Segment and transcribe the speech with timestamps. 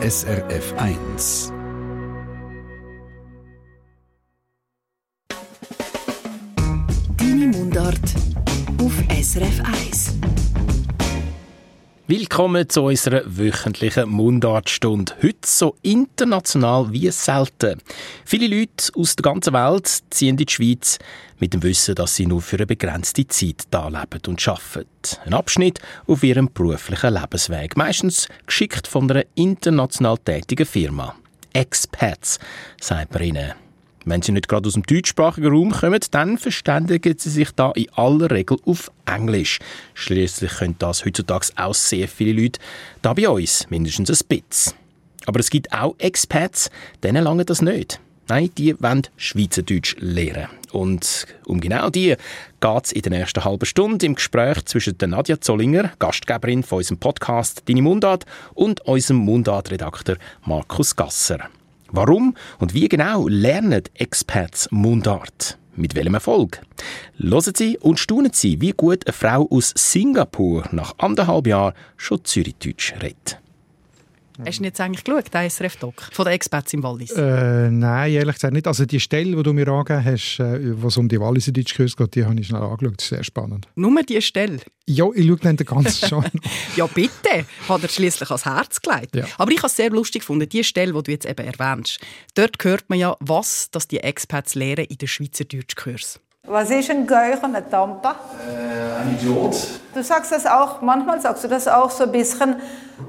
[0.00, 1.52] SRF 1.
[7.16, 7.98] Deine Mundart
[8.80, 10.27] auf SRF 1.
[12.10, 15.12] Willkommen zu unserer wöchentlichen Mundartstunde.
[15.22, 17.82] Heute so international wie selten.
[18.24, 20.98] Viele Leute aus der ganzen Welt ziehen in die Schweiz
[21.38, 24.86] mit dem Wissen, dass sie nur für eine begrenzte Zeit da leben und arbeiten.
[25.26, 27.76] Ein Abschnitt auf ihrem beruflichen Lebensweg.
[27.76, 31.14] Meistens geschickt von einer international tätigen Firma.
[31.52, 32.38] Expats,
[32.80, 33.67] sagt man ihnen.
[34.08, 37.90] Wenn sie nicht gerade aus dem deutschsprachigen Raum kommen, dann verständigen sie sich da in
[37.92, 39.58] aller Regel auf Englisch.
[39.92, 42.58] Schließlich können das heutzutage auch sehr viele Leute
[43.02, 44.74] da bei uns, mindestens ein bisschen.
[45.26, 46.70] Aber es gibt auch Expats,
[47.02, 48.00] denen lange das nicht.
[48.28, 50.48] Nein, die wollen Schweizerdeutsch lernen.
[50.72, 52.16] Und um genau die
[52.60, 56.78] geht es in der nächsten halben Stunde im Gespräch zwischen der Nadja Zollinger, Gastgeberin von
[56.78, 60.16] unserem Podcast «Deine Mundart» und unserem Mundart-Redakteur
[60.46, 61.50] Markus Gasser.
[61.90, 65.58] Warum und wie genau lernen Expats Mundart?
[65.74, 66.60] Mit welchem Erfolg?
[67.16, 72.24] Hören Sie und staunen Sie, wie gut eine Frau aus Singapur nach anderthalb Jahren schon
[72.24, 73.40] Zürichdeutsch redet.
[74.46, 77.10] Hast du jetzt eigentlich geschaut, den SRF-Doc von den Expats im Wallis?
[77.12, 78.66] Äh, nein, ehrlich gesagt nicht.
[78.66, 81.96] Also die Stelle, die du mir angegeben hast, äh, wo es um die Walliser Deutschkurs
[81.96, 82.94] geht, die habe ich schnell angeschaut.
[82.98, 83.66] Das ist sehr spannend.
[83.74, 84.60] Nur die Stelle?
[84.86, 86.24] Ja, ich schaue dann den ganzen schon.
[86.76, 87.46] ja, bitte.
[87.68, 89.16] Hat er schließlich ans Herz gelegt.
[89.16, 89.26] Ja.
[89.38, 92.00] Aber ich habe es sehr lustig gefunden, die Stelle, die du jetzt eben erwähnst.
[92.34, 96.20] Dort hört man ja, was dass die Expats lehren in den Schweizer Deutschkurs.
[96.48, 98.16] Was ist ein Geuch und eine Tampa?
[98.40, 99.54] Äh, ein Idiot.
[99.94, 102.56] Du sagst das auch, manchmal sagst du das auch so ein bisschen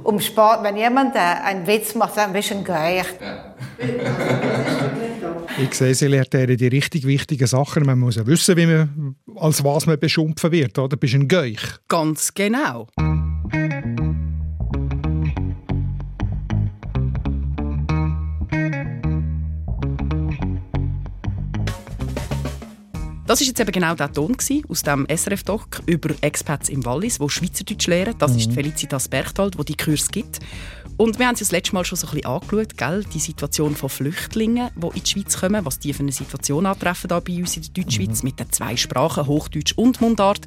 [0.03, 0.61] um Sport.
[0.63, 3.05] Wenn jemand äh, einen Witz macht, sagt ein bisschen Geuch.
[3.21, 3.55] Ja.
[5.63, 7.85] ich sehe, sie lehrt er die richtig wichtigen Sachen.
[7.85, 10.77] Man muss ja wissen, wie man, als was man beschimpfen wird.
[10.77, 10.97] Oder?
[10.97, 11.79] Bist du ein Geuch?
[11.87, 12.87] Ganz genau.
[23.29, 24.35] Das war jetzt eben genau der Ton
[24.69, 28.15] aus dem SRF-Doc über Expats im Wallis, die Schweizerdeutsch lehren.
[28.17, 30.39] Das ist Felicitas Berchtold, die die Kurs gibt.
[30.99, 33.05] Und wir haben es das letzte Mal schon so ein bisschen angeschaut, gell?
[33.05, 37.07] die Situation von Flüchtlingen, die in die Schweiz kommen, was die für eine Situation antreffen
[37.07, 40.45] da bei uns in der Deutschschweiz mit den zwei Sprachen, Hochdeutsch und Mundart.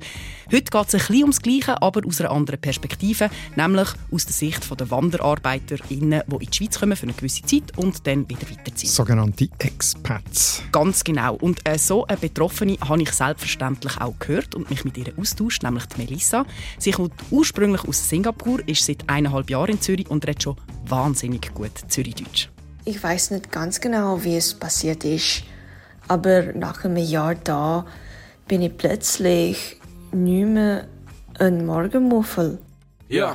[0.52, 4.34] Heute geht es ein bisschen ums Gleiche, aber aus einer anderen Perspektive, nämlich aus der
[4.34, 8.50] Sicht der WanderarbeiterInnen, die in die Schweiz kommen für eine gewisse Zeit und dann wieder
[8.50, 8.90] weiterziehen.
[8.90, 10.62] Sogenannte Expats.
[10.70, 11.34] Ganz genau.
[11.36, 15.62] Und äh, so eine Betroffene habe ich selbstverständlich auch gehört und mich mit ihr austauscht,
[15.62, 16.44] nämlich die Melissa.
[16.76, 21.54] Sie kommt ursprünglich aus Singapur, ist seit eineinhalb Jahren in Zürich und redet schon wahnsinnig
[21.54, 22.48] gut Zürichdeutsch.
[22.84, 25.44] Ich weiß nicht ganz genau, wie es passiert ist,
[26.08, 27.86] aber nach einem Jahr da
[28.48, 29.80] bin ich plötzlich
[30.12, 30.88] nicht mehr
[31.38, 32.58] ein Morgenmuffel.
[33.08, 33.34] Ja.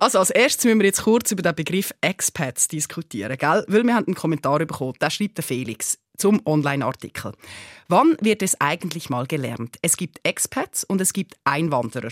[0.00, 3.64] Also als erstes müssen wir jetzt kurz über den Begriff Expats diskutieren, gell?
[3.68, 7.32] Weil wir haben einen Kommentar bekommen, da schreibt der Felix zum Online-Artikel.
[7.92, 9.74] Wann wird es eigentlich mal gelernt?
[9.82, 12.10] Es gibt Expats und es gibt Einwanderer.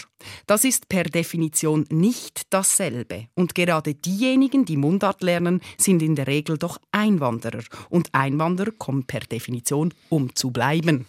[0.49, 3.29] Das ist per Definition nicht dasselbe.
[3.37, 7.61] Und gerade diejenigen, die Mundart lernen, sind in der Regel doch Einwanderer.
[7.91, 11.07] Und Einwanderer kommen per Definition, um zu bleiben.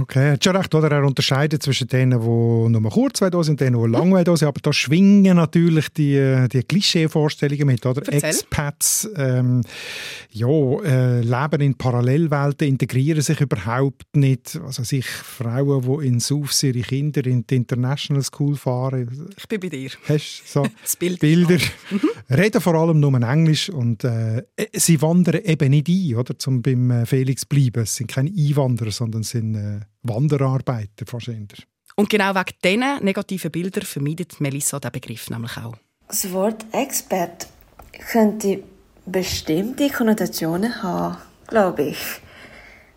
[0.00, 0.90] Okay, hat schon recht, oder?
[0.90, 2.26] Er unterscheidet zwischen denen, die
[2.80, 4.48] nur kurz da sind und denen, die lang da sind.
[4.48, 8.00] Aber da schwingen natürlich die, die Klischee-Vorstellungen mit, oder?
[8.10, 8.30] Erzähl.
[8.30, 9.60] Expats ähm,
[10.30, 14.56] ja, äh, leben in Parallelwelten, integrieren sich überhaupt nicht.
[14.64, 19.28] Also sich Frauen, die in Saufs ihre Kinder in die International School fahren.
[19.36, 19.90] Ich bin bei dir.
[20.08, 21.20] Hast so Das Bild.
[21.20, 21.58] Bilder?
[22.30, 26.38] Reden vor allem nur Englisch und äh, sie wandern eben nicht ein, oder?
[26.38, 27.82] Zum beim äh, Felix bleiben.
[27.82, 31.66] Es sind keine Einwanderer, sondern sind äh, Wanderarbeiter wahrscheinlich.
[31.96, 35.76] Und genau wegen diesen negativen Bildern vermeidet Melissa den Begriff nämlich auch.
[36.06, 37.48] Das Wort Expat
[38.12, 38.62] könnte
[39.04, 41.16] bestimmte Konnotationen haben,
[41.48, 41.98] glaube ich.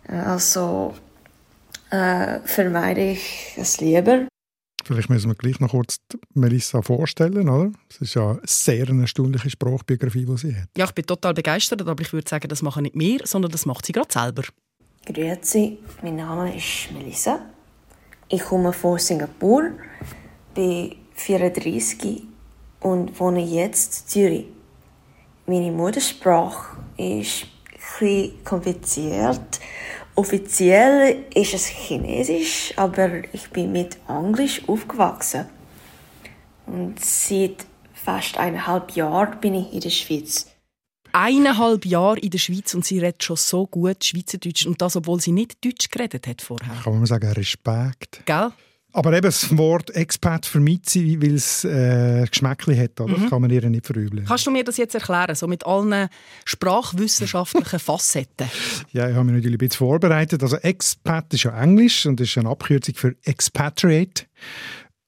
[0.08, 0.94] Äh, Also
[1.90, 4.26] äh, vermeide ich es lieber.
[4.84, 5.98] Vielleicht müssen wir gleich noch kurz
[6.34, 7.70] Melissa vorstellen, oder?
[7.88, 10.68] Es ist ja eine sehr eine erstaunliche Sprachbiografie, die sie hat.
[10.76, 13.64] Ja, ich bin total begeistert, aber ich würde sagen, das machen nicht wir, sondern das
[13.64, 14.42] macht sie gerade selber.
[15.06, 17.40] Grüezi, mein Name ist Melissa.
[18.28, 19.70] Ich komme von Singapur,
[20.54, 22.22] bin 34
[22.80, 24.46] und wohne jetzt in Zürich.
[25.46, 27.46] Meine Muttersprache ist
[28.00, 29.60] ein kompliziert.
[30.14, 35.46] Offiziell ist es Chinesisch, aber ich bin mit Englisch aufgewachsen.
[36.66, 40.48] Und seit fast eineinhalb Jahren bin ich in der Schweiz.
[41.12, 44.66] Eineinhalb Jahre in der Schweiz und sie redet schon so gut Schweizerdeutsch.
[44.66, 46.74] Und das, obwohl sie nicht Deutsch geredet hat vorher.
[46.82, 48.22] Kann man sagen, Respekt.
[48.24, 48.52] Gell?
[48.94, 53.00] Aber eben das Wort Expat vermeidet sie, weil es äh, Geschmäckchen hat.
[53.00, 53.14] Oder?
[53.14, 54.26] Das kann man ihr nicht verübeln.
[54.26, 56.08] Kannst du mir das jetzt erklären, so mit allen
[56.44, 58.48] sprachwissenschaftlichen Facetten?
[58.92, 60.42] Ja, ich habe mich natürlich ein bisschen vorbereitet.
[60.42, 64.24] Also Expat ist ja Englisch und ist eine Abkürzung für Expatriate.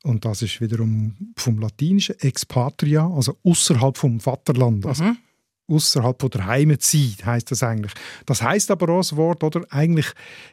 [0.03, 4.85] Und das ist wiederum vom Latinischen Expatria, also außerhalb vom Vaterland.
[4.87, 5.17] Also Mhm.
[5.67, 7.93] Außerhalb von der Heimat sein, heißt das eigentlich.
[8.27, 9.63] Das heißt aber auch das Wort, oder?
[9.71, 10.07] Eigentlich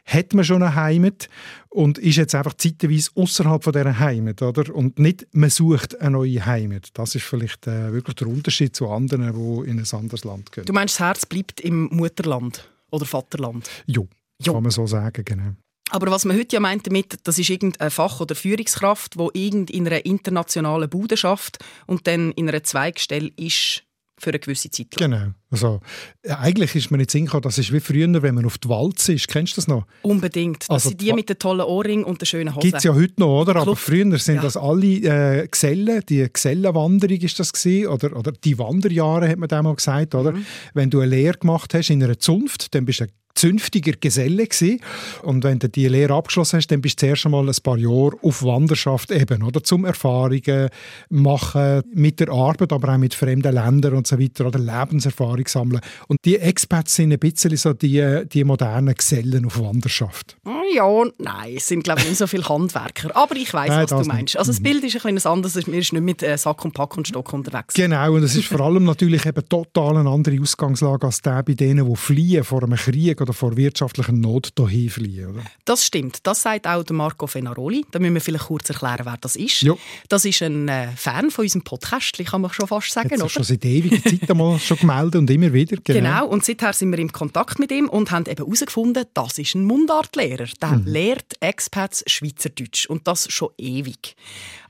[0.06, 1.28] hat man schon eine Heimat
[1.68, 4.74] und ist jetzt einfach zeitweise außerhalb von dieser Heimat, oder?
[4.74, 6.88] Und nicht, man sucht eine neue Heimat.
[6.94, 10.64] Das ist vielleicht äh, wirklich der Unterschied zu anderen, die in ein anderes Land gehen.
[10.64, 13.68] Du meinst, das Herz bleibt im Mutterland oder Vaterland?
[13.86, 14.08] Jo,
[14.40, 14.54] Jo.
[14.54, 15.52] kann man so sagen, genau.
[15.90, 19.86] Aber was man heute ja meint damit, das ist irgendeine Fach- oder Führungskraft, die in
[19.86, 23.84] einer internationalen Bude schafft und dann in einer Zweigstelle ist
[24.22, 25.10] für eine gewisse Zeit lang.
[25.10, 25.26] Genau.
[25.50, 25.80] Also,
[26.24, 29.12] ja, eigentlich ist man nicht Sinn das ist wie früher, wenn man auf die Walze
[29.14, 29.28] ist.
[29.28, 29.84] Kennst du das noch?
[30.02, 30.62] Unbedingt.
[30.62, 32.60] Das Also sind die die- mit den tollen Ohrringen und den schönen Hosen.
[32.62, 33.56] Gibt es ja heute noch, oder?
[33.56, 34.42] Aber früher sind Ja.
[34.42, 39.48] das alle äh, Gesellen, die Gesellenwanderung ist das gewesen, oder, oder die Wanderjahre, hat man
[39.48, 40.32] damals gesagt, oder?
[40.32, 40.46] Mhm.
[40.72, 44.46] Wenn du eine Lehre gemacht hast in einer Zunft, dann bist du ein zünftiger Geselle
[44.46, 44.80] gewesen.
[45.22, 48.12] Und wenn du die Lehre abgeschlossen hast, dann bist du zuerst einmal ein paar Jahre
[48.22, 49.62] auf Wanderschaft eben, oder?
[49.62, 50.68] Zum Erfahrungen
[51.08, 55.80] machen mit der Arbeit, aber auch mit fremden Ländern und so weiter, oder Lebenserfahrung sammeln.
[56.08, 60.36] Und die Expats sind ein bisschen so die, die modernen Gesellen auf Wanderschaft.
[60.44, 63.14] Hm, Ja, nein, es sind glaube ich nicht so viele Handwerker.
[63.16, 64.22] Aber ich weiß, was du meinst.
[64.22, 64.38] nicht.
[64.38, 65.54] Also das Bild ist ein bisschen anderes.
[65.56, 67.74] Wir sind nicht mit äh, Sack und Pack und Stock unterwegs.
[67.74, 71.54] Genau, und es ist vor allem natürlich eben total eine andere Ausgangslage als der bei
[71.54, 75.30] denen, die fliehen vor einem Krieg oder vor wirtschaftlicher Not hierhin fliehen.
[75.30, 75.42] Oder?
[75.64, 76.18] Das stimmt.
[76.26, 77.84] Das sagt auch Marco Fenaroli.
[77.90, 79.62] Da müssen wir vielleicht kurz erklären, wer das ist.
[79.62, 79.78] Jo.
[80.08, 83.44] Das ist ein äh, Fan von unserem Podcast, kann man schon fast sagen, Hat schon
[83.44, 85.76] seit ewiger Zeit einmal schon gemeldet und immer wieder.
[85.84, 86.26] Genau.
[86.26, 89.64] und seither sind wir im Kontakt mit ihm und haben eben herausgefunden, das ist ein
[89.64, 90.46] Mundartlehrer.
[90.60, 90.86] Der Mhm.
[90.86, 94.16] lehrt Expats Schweizerdeutsch und das schon ewig.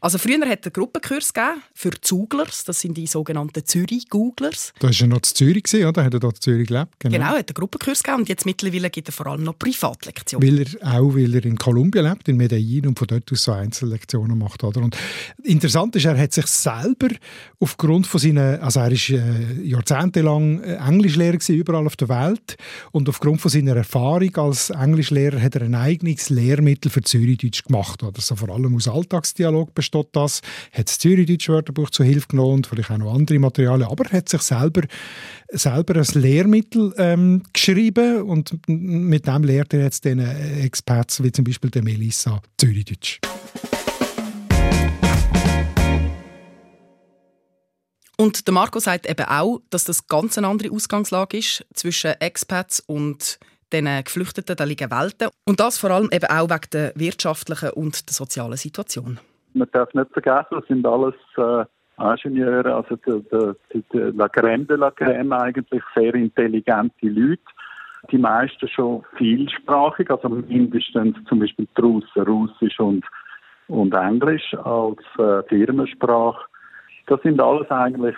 [0.01, 4.73] Also früher hat er Gruppenkurs gegeben für Zuglers, das sind die sogenannten Zürich-Googlers.
[4.81, 6.03] Da war er noch in Zürich, oder?
[6.05, 6.93] Hat er dort in Zürich gelebt?
[6.99, 10.47] Genau, er hat einen Gruppenkurs gegeben und jetzt mittlerweile gibt er vor allem noch Privatlektionen.
[10.47, 13.53] Weil er auch weil er in Kolumbien lebt, in Medellin und von dort aus so
[13.53, 14.65] Einzellektionen macht.
[14.65, 14.81] Oder?
[14.83, 14.97] Und
[15.43, 17.09] interessant ist, er hat sich selber
[17.61, 22.57] aufgrund von seinen, also er ist äh, jahrzehntelang äh, Englischlehrer gewesen, überall auf der Welt
[22.93, 28.03] und aufgrund von seiner Erfahrung als Englischlehrer hat er ein eigenes Lehrmittel für Zürichdeutsch gemacht.
[28.03, 28.21] Oder?
[28.21, 30.41] So vor allem aus Alltagsdialog besteht das,
[30.73, 34.29] hat das Zürichdeutsch-Wörterbuch zur Hilfe genommen und vielleicht auch noch andere Materialien, aber er hat
[34.29, 34.83] sich selber
[35.53, 41.33] selber ein Lehrmittel ähm, geschrieben und mit dem lehrt er jetzt den äh, Expats wie
[41.33, 43.21] zum Beispiel der Melissa Zürichdeutsch.
[48.19, 52.81] Und der Marco sagt eben auch, dass das ganz eine andere Ausgangslage ist zwischen Expats
[52.81, 53.39] und
[53.73, 55.29] den Geflüchteten, da liegen Welten.
[55.45, 59.19] Und das vor allem eben auch wegen der wirtschaftlichen und der sozialen Situation.
[59.55, 61.65] Man darf nicht vergessen, das sind alles äh,
[61.99, 63.23] Ingenieure, also die,
[63.73, 67.43] die, die La Crème de la Crème eigentlich sehr intelligente Leute.
[68.11, 73.05] Die meisten schon vielsprachig, also mindestens zum Beispiel die Russen, Russisch und,
[73.69, 76.45] und Englisch als äh, Firmensprache.
[77.07, 78.17] Das sind alles eigentlich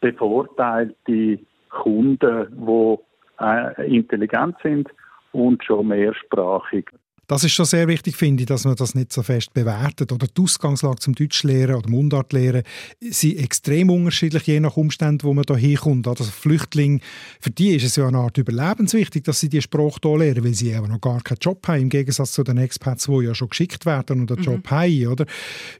[0.00, 1.38] bevorteilte
[1.68, 2.98] Kunden, die
[3.44, 4.88] äh, intelligent sind
[5.32, 6.90] und schon mehrsprachig.
[7.32, 10.12] Das ist schon sehr wichtig, finde ich, dass man das nicht so fest bewertet.
[10.12, 12.62] Oder die Ausgangslage zum Deutschlehren oder Mundartlehren
[13.00, 16.06] sind extrem unterschiedlich, je nach Umständen, wo man da hinkommt.
[16.06, 17.00] Also Flüchtlinge,
[17.40, 20.52] für die ist es ja eine Art überlebenswichtig, dass sie die Sprache hier lernen, weil
[20.52, 23.48] sie eben noch gar keinen Job haben, im Gegensatz zu den Expats, die ja schon
[23.48, 25.06] geschickt werden und einen Job haben.
[25.06, 25.24] Oder?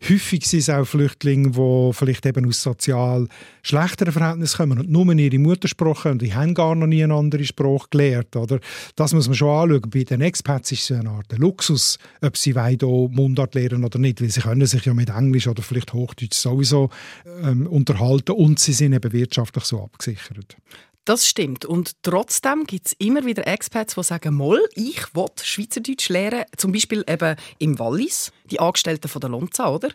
[0.08, 3.28] Häufig sind es auch Flüchtlinge, die vielleicht eben aus sozial
[3.62, 7.44] schlechteren Verhältnissen kommen und nur ihre Muttersprache und die haben gar noch nie eine andere
[7.44, 8.34] Sprache gelernt.
[8.36, 8.58] Oder?
[8.96, 9.90] Das muss man schon anschauen.
[9.90, 14.22] Bei den Expats ist es eine Art Luxus, ob sie hier Mundart lernen oder nicht,
[14.22, 16.90] weil sie können sich ja mit Englisch oder vielleicht Hochdeutsch sowieso
[17.42, 20.56] ähm, unterhalten und sie sind eben wirtschaftlich so abgesichert.
[21.04, 21.64] Das stimmt.
[21.64, 26.70] Und trotzdem gibt es immer wieder Expats, die sagen, «Moll, ich will Schweizerdeutsch lernen.» Zum
[26.70, 29.88] Beispiel eben im Wallis, die Angestellten von der Lonza, oder?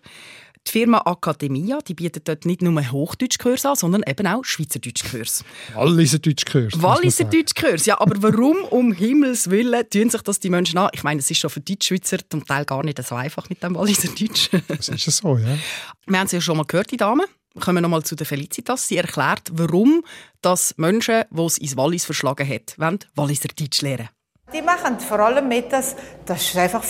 [0.66, 5.44] Die Firma Academia, die bietet dort nicht nur Hochdeutschkurs an, sondern eben auch Schweizerdeutschkurs.
[5.74, 6.82] Walliser Deutschkurs.
[6.82, 7.26] Walliser.
[7.26, 10.90] Deutschkurs, ja, aber warum um Himmels Willen tun sich das die Menschen an?
[10.94, 13.76] Ich meine, es ist schon für Deutschschweizer zum Teil gar nicht so einfach mit dem
[13.76, 14.50] Walliser Deutsch.
[14.68, 15.58] Das ist es so, ja.
[16.06, 17.26] Wir haben sie ja schon mal gehört, die Dame,
[17.60, 18.88] kommen wir nochmal zu der Felicitas.
[18.88, 20.04] Sie erklärt, warum
[20.42, 24.10] dass Menschen, die es ins Wallis verschlagen hat, wollen Walliser Deutsch lernen.
[24.54, 25.96] Die machen vor allem mit, dass,
[26.26, 26.84] dass es einfach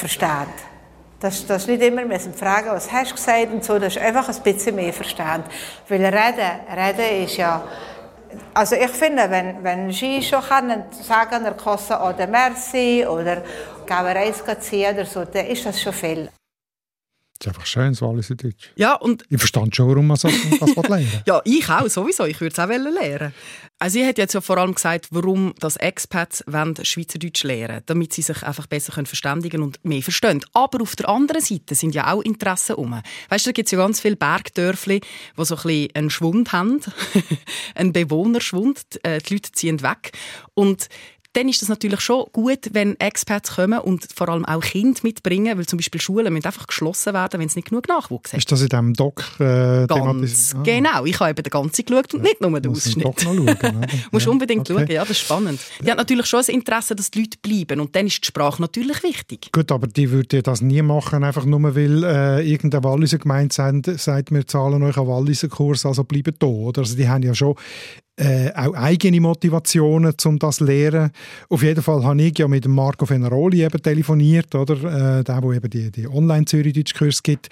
[1.20, 4.30] Dass, dass nicht immer müssen fragen, was hast du gesagt und so, dass ist einfach
[4.30, 5.44] ein bisschen mehr versteht.
[5.90, 7.64] Weil reden, reden ist ja
[8.54, 13.38] also ich finde, wenn, wenn Sie schon können sagen, er kostet oder Merci oder
[13.86, 16.30] geben Reis ziehen oder so, dann ist das schon viel.
[17.40, 18.72] Das ist einfach schön, das Walliser Deutsch.
[18.76, 22.26] Ja, und ich verstand schon, warum man das, das lernen Ja, ich auch, sowieso.
[22.26, 23.34] Ich würde es auch lernen.
[23.80, 28.12] Also sie hat jetzt ja vor allem gesagt, warum das Expats wollen Schweizerdeutsch lernen damit
[28.12, 30.44] sie sich einfach besser können verständigen und mehr verstehen.
[30.54, 33.00] Aber auf der anderen Seite sind ja auch Interessen um.
[33.30, 36.52] Weißt du, da gibt es ja ganz viele Bergdörfli, die so ein bisschen einen Schwund
[36.54, 36.82] haben,
[37.76, 38.82] einen Bewohnerschwund.
[39.04, 40.12] Äh, die Leute ziehen weg.
[40.56, 40.90] Und
[41.38, 45.56] dann ist es natürlich schon gut, wenn Expats kommen und vor allem auch Kinder mitbringen,
[45.56, 48.40] weil zum Beispiel Schulen müssen einfach geschlossen werden, wenn es nicht genug Nachwuchs hat.
[48.40, 50.64] Ist das in diesem Doc äh, Ganz ah.
[50.64, 51.06] genau.
[51.06, 53.22] Ich habe eben den ganzen geschaut und nicht nur den Ausschnitt.
[53.22, 53.46] Schauen,
[54.12, 54.32] Musst ja.
[54.32, 54.80] unbedingt okay.
[54.80, 55.60] schauen, ja, das ist spannend.
[55.80, 58.60] Die hat natürlich schon ein Interesse, dass die Leute bleiben und dann ist die Sprache
[58.60, 59.52] natürlich wichtig.
[59.52, 63.86] Gut, aber die würde das nie machen, einfach nur weil äh, irgendeine Walliser Gemeinde sagt,
[64.00, 66.48] sagt, wir zahlen euch einen Walliser Kurs, also bleiben da.
[66.48, 66.82] Oder?
[66.82, 67.56] Also die haben ja schon
[68.18, 71.12] äh, auch eigene Motivationen, um das zu lernen.
[71.50, 74.74] Auf jeden Fall habe ich ja mit Marco Fenaroli eben telefoniert, oder?
[75.20, 77.50] Äh, der, der eben die, die Online-Zürich-Deutsch-Kurs gibt.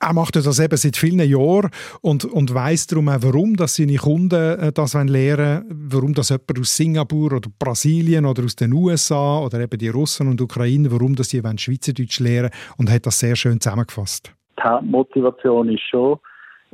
[0.00, 3.96] Er macht das eben seit vielen Jahren und, und weiss darum auch, warum dass seine
[3.96, 8.72] Kunden äh, das lernen wollen, warum das jemand aus Singapur oder Brasilien oder aus den
[8.72, 13.18] USA oder eben die Russen und Ukrainer, warum das sie Schweizerdeutsch lernen und hat das
[13.18, 14.32] sehr schön zusammengefasst.
[14.58, 16.18] Die Motivation ist schon,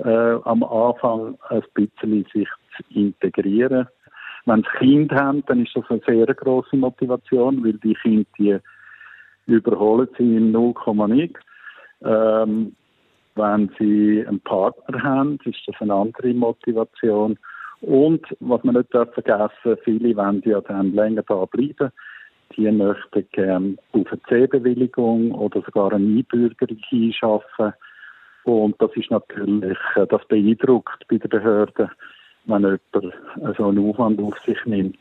[0.04, 2.48] äh, am Anfang ein bisschen sich
[2.90, 3.88] integrieren.
[4.46, 8.58] Wenn sie Kinder haben, dann ist das eine sehr große Motivation, weil die Kinder die
[9.46, 10.74] überholen sie in 0,
[11.08, 11.40] nichts.
[12.02, 12.74] Ähm,
[13.34, 17.38] wenn sie einen Partner haben, ist das eine andere Motivation.
[17.80, 21.90] Und was man nicht darf vergessen, viele wollen ja dann länger da bleiben.
[22.56, 27.72] Die möchten gerne auf eine C-Bewilligung oder sogar eine Einbürgerung einschaffen.
[28.44, 31.90] Und das ist natürlich, äh, das beeindruckt bei den Behörden
[32.50, 32.80] wenn
[33.36, 34.98] jemand so einen Aufwand auf sich nimmt.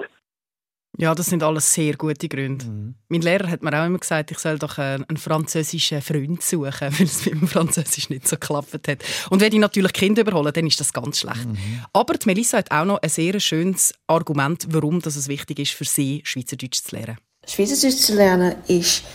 [0.97, 2.65] Ja, das sind alles sehr gute Gründe.
[2.65, 2.95] Mhm.
[3.07, 7.05] Mein Lehrer hat mir auch immer gesagt, ich soll doch einen französischen Freund suchen, weil
[7.05, 8.99] es mit dem Französisch nicht so geklappt hat.
[9.29, 11.47] Und wenn ich natürlich Kinder überholen, dann ist das ganz schlecht.
[11.47, 11.83] Mhm.
[11.93, 15.85] Aber die Melissa hat auch noch ein sehr schönes Argument, warum es wichtig ist für
[15.85, 17.17] sie, Schweizerdeutsch zu lernen.
[17.47, 19.05] Schweizerdeutsch zu lernen ist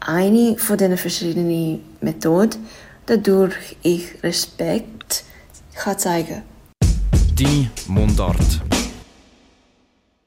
[0.00, 2.64] eine von den verschiedenen Methoden,
[3.06, 5.24] dadurch ich Respekt
[5.74, 6.57] kann zeigen kann.
[7.38, 8.62] Deine Mundart.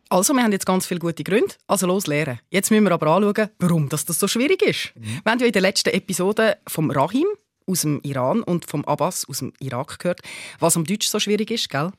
[0.07, 1.53] Also, wir haben jetzt ganz viele gute Gründe.
[1.67, 2.39] Also los lernen.
[2.49, 4.93] Jetzt müssen wir aber anschauen, warum das so schwierig ist.
[4.95, 5.19] Mhm.
[5.23, 7.25] Wir haben ja in der letzten Episode vom Rahim
[7.67, 10.21] aus dem Iran und vom Abbas aus dem Irak gehört,
[10.59, 11.91] was am Deutsch so schwierig ist, gell?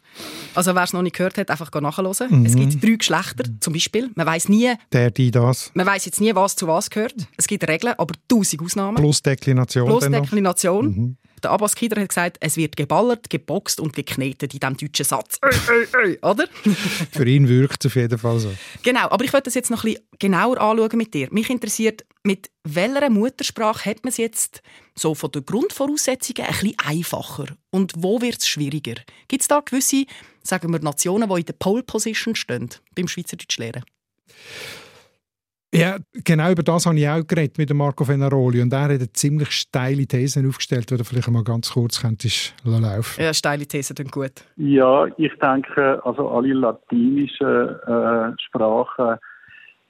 [0.54, 2.40] Also wer es noch nicht gehört hat, einfach nachhören.
[2.40, 2.46] Mhm.
[2.46, 4.10] Es gibt drei Geschlechter, zum Beispiel.
[4.14, 4.72] Man weiß nie.
[4.92, 5.70] Der, die, das.
[5.74, 7.14] Man weiß jetzt nie, was zu was gehört.
[7.36, 8.96] Es gibt Regeln, aber tausend Ausnahmen.
[8.96, 9.86] Plus Deklination.
[9.86, 10.86] Plus Deklination.
[10.86, 11.16] Mhm.
[11.42, 15.38] Der Abbas Kider hat gesagt, es wird geballert, geboxt und geknetet in diesem deutschen Satz.
[16.22, 16.46] Oder?
[17.12, 18.52] Für ihn wirkt es auf jeden Fall so.
[18.82, 21.28] Genau, aber ich wollte das jetzt noch ein bisschen genauer anschauen mit dir.
[21.30, 24.62] Mich interessiert, mit welcher Muttersprache hat man es jetzt
[24.94, 27.46] so von den Grundvoraussetzungen ein bisschen einfacher?
[27.70, 28.94] Und wo wird es schwieriger?
[29.28, 30.04] Gibt es da gewisse,
[30.42, 33.84] sagen wir, Nationen, die in der Pole Position stehen beim Schweizerdeutsch lernen?
[35.74, 39.10] Ja, genau über das habe ich auch geredet mit Marco Fenaroli und er hat eine
[39.12, 43.22] ziemlich steile These aufgestellt, die du vielleicht mal ganz kurz könntest laufen.
[43.22, 44.44] Ja, steile These dann gut.
[44.56, 49.16] Ja, ich denke, also alle latinischen äh, Sprachen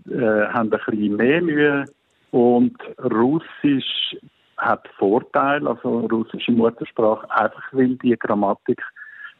[0.09, 1.85] äh, haben ein bisschen mehr Mühe
[2.31, 4.17] und Russisch
[4.59, 8.81] hat Vorteil, also russische Muttersprache, einfach weil die Grammatik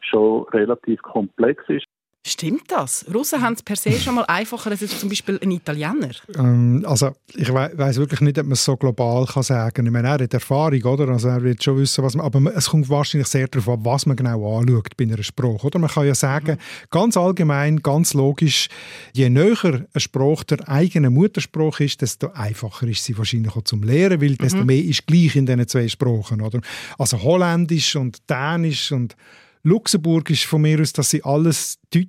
[0.01, 1.85] schon relativ komplex ist.
[2.25, 3.05] Stimmt das?
[3.13, 6.11] Russen haben es per se schon mal einfacher als zum Beispiel ein Italiener.
[6.37, 9.85] Ähm, also ich we weiß wirklich nicht, ob man es so global kann sagen.
[9.85, 11.09] Ich meine, er hat Erfahrung, oder?
[11.09, 12.25] Also er wird schon wissen, was man.
[12.25, 15.79] Aber es kommt wahrscheinlich sehr darauf an, was man genau anschaut bei einer Sprache, oder?
[15.79, 16.87] Man kann ja sagen, mhm.
[16.91, 18.69] ganz allgemein, ganz logisch,
[19.11, 23.83] je näher eine Sprache der eigenen Muttersprache ist, desto einfacher ist sie wahrscheinlich auch zum
[23.83, 24.67] Lehren, weil desto mhm.
[24.67, 26.61] mehr ist gleich in diesen zwei Sprachen, oder?
[26.97, 29.17] Also Holländisch und Dänisch und
[29.63, 32.07] Luxemburgisch von mir aus, dass sie alles Deutsch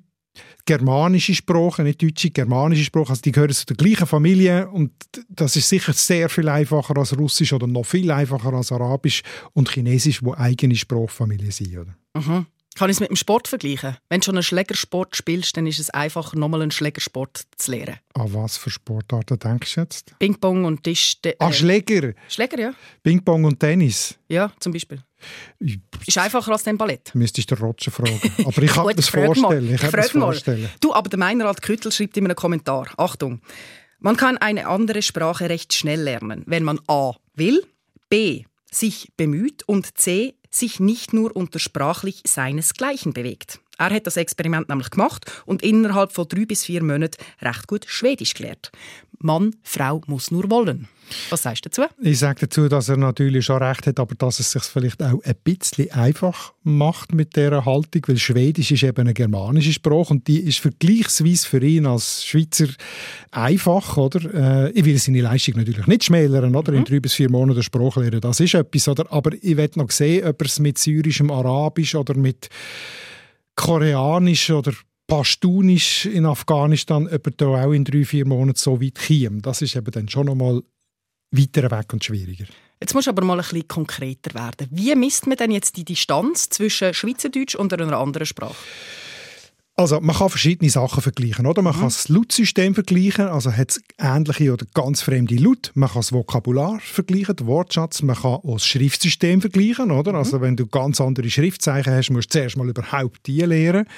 [0.64, 4.92] germanische Sprache, nicht deutsche, germanische Sprache, also die gehören zu der gleichen Familie und
[5.28, 9.71] das ist sicher sehr viel einfacher als Russisch oder noch viel einfacher als Arabisch und
[9.71, 11.78] Chinesisch, wo eigene Sprachfamilien sind.
[11.78, 11.97] Oder?
[12.14, 12.47] Mhm.
[12.76, 13.97] Kann ich es mit dem Sport vergleichen?
[14.09, 17.99] Wenn du schon einen Schlägersport spielst, dann ist es einfacher, nochmal einen Schlägersport zu lernen.
[18.14, 20.18] An was für Sportarten denkst du jetzt?
[20.18, 21.18] Ping-Pong und Tisch...
[21.25, 22.14] Äh, ah, Schläger?
[22.28, 22.75] Schläger, ja.
[23.04, 24.18] Ping-Pong und Tennis?
[24.28, 25.00] Ja, zum Beispiel.
[26.06, 27.14] Ist einfacher als dem Ballett.
[27.14, 28.20] Müsstest du Roger fragen.
[28.44, 29.50] Aber ich kann mir das frag mal.
[29.50, 29.74] vorstellen.
[29.74, 30.70] Ich kann vorstellen.
[30.80, 33.40] Du, aber der Meinerald Küttel schreibt in einem Kommentar, Achtung,
[33.98, 37.12] man kann eine andere Sprache recht schnell lernen, wenn man a.
[37.34, 37.64] will,
[38.10, 38.44] b.
[38.70, 40.34] sich bemüht und c.
[40.50, 43.60] sich nicht nur unter sprachlich seinesgleichen bewegt.
[43.78, 47.84] Er hat das Experiment nämlich gemacht und innerhalb von drei bis vier Monaten recht gut
[47.88, 48.70] Schwedisch gelernt.
[49.18, 50.88] Mann, Frau muss nur wollen.
[51.30, 51.82] Was sagst du dazu?
[52.02, 55.22] Ich sage dazu, dass er natürlich schon recht hat, aber dass es sich vielleicht auch
[55.22, 60.26] ein bisschen einfach macht mit dieser Haltung, weil Schwedisch ist eben eine germanische Sprache und
[60.28, 62.68] die ist vergleichsweise für ihn als Schweizer
[63.30, 64.66] einfach, oder?
[64.66, 66.72] Äh, ich will seine Leistung natürlich nicht schmälern, oder?
[66.72, 69.10] In drei bis vier Monaten Sprache lernen, das ist etwas, oder?
[69.12, 72.48] Aber ich will noch sehen, ob er es mit syrischem Arabisch oder mit
[73.56, 74.73] koreanisch oder
[75.06, 79.42] Pashtunisch in Afghanistan, er da auch in drei, vier Monaten so weit käme.
[79.42, 80.62] Das ist eben dann schon noch mal
[81.30, 82.46] weiter weg und schwieriger.
[82.80, 84.68] Jetzt musst du aber mal ein bisschen konkreter werden.
[84.70, 88.56] Wie misst man denn jetzt die Distanz zwischen Schweizerdeutsch und einer anderen Sprache?
[89.76, 91.60] Also man kann verschiedene Sachen vergleichen, oder?
[91.60, 95.72] Man kann das Lautsystem vergleichen, also hat es ähnliche oder ganz fremde Laut.
[95.74, 98.00] Man kann das Vokabular vergleichen, den Wortschatz.
[98.02, 100.14] Man kann auch das Schriftsystem vergleichen, oder?
[100.14, 103.88] Also wenn du ganz andere Schriftzeichen hast, musst du zuerst mal überhaupt die lernen,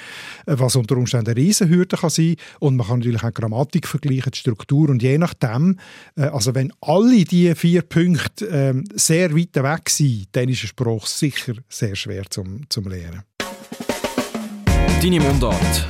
[0.47, 2.37] was unter Umständen eine Riesenhürde kann sein.
[2.59, 4.89] Und man kann natürlich auch Grammatik vergleichen, die Struktur.
[4.89, 5.77] Und je nachdem,
[6.15, 10.69] äh, also wenn alle diese vier Punkte ähm, sehr weit weg sind, dann ist ein
[10.69, 13.21] Spruch sicher sehr schwer zum, zum Lernen.
[15.01, 15.89] Deine Mundart.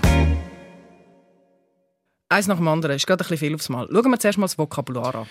[2.29, 3.87] Eins nach dem anderen, ist gerade ein bisschen viel aufs Mal.
[3.89, 5.27] Schauen wir zuerst mal das Vokabular an.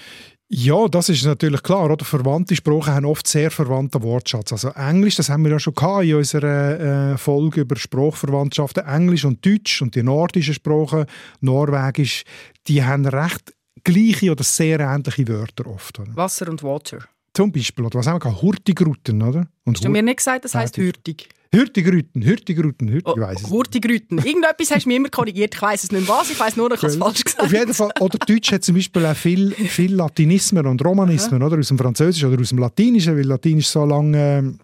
[0.48, 1.90] Ja, das ist natürlich klar.
[1.90, 2.04] Oder?
[2.04, 4.52] Verwandte Sprachen haben oft sehr verwandten Wortschatz.
[4.52, 8.86] Also Englisch, das haben wir ja schon gehabt in unserer äh, Folge über Sprachverwandtschaften.
[8.86, 11.04] Englisch und Deutsch und die nordischen Sprachen,
[11.40, 12.24] Norwegisch,
[12.68, 13.52] die haben recht
[13.84, 16.00] gleiche oder sehr ähnliche Wörter oft.
[16.00, 16.16] Oder?
[16.16, 17.00] Wasser und Water.
[17.34, 18.40] Zum Beispiel, oder was haben wir gehabt?
[18.40, 19.46] Hurtigruten, oder?
[19.64, 21.28] Und Hast du mir nicht gesagt, das heisst Fertig.
[21.54, 21.86] Hürtig?
[21.86, 23.50] Hurtigruten, Hurtigruten, Hurtig, Oh, ich weiss.
[23.50, 24.18] Hurtigrüten.
[24.18, 25.54] Irgendetwas hast du mir immer korrigiert.
[25.54, 27.42] Ich weiss es nicht mehr was, ich weiss nur, ich habe es falsch gesagt.
[27.44, 31.58] Auf jeden Fall, oder Deutsch hat zum Beispiel auch viel, viel Latinismen und Romanismen, oder?
[31.58, 34.58] Aus dem Französischen oder aus dem Latinischen, weil Latinisch so lange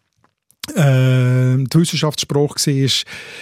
[0.74, 2.90] äh, die Wissenschaftssprache war.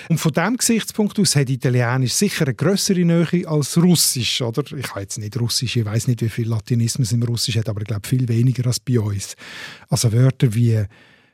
[0.08, 4.62] Und von diesem Gesichtspunkt aus hat Italienisch sicher eine größere Nähe als Russisch, oder?
[4.76, 7.68] Ich habe jetzt nicht Russisch, ich weiß nicht, wie viel Latinismen es im Russisch hat,
[7.68, 9.34] aber ich glaube viel weniger als bei uns.
[9.88, 10.82] Also Wörter wie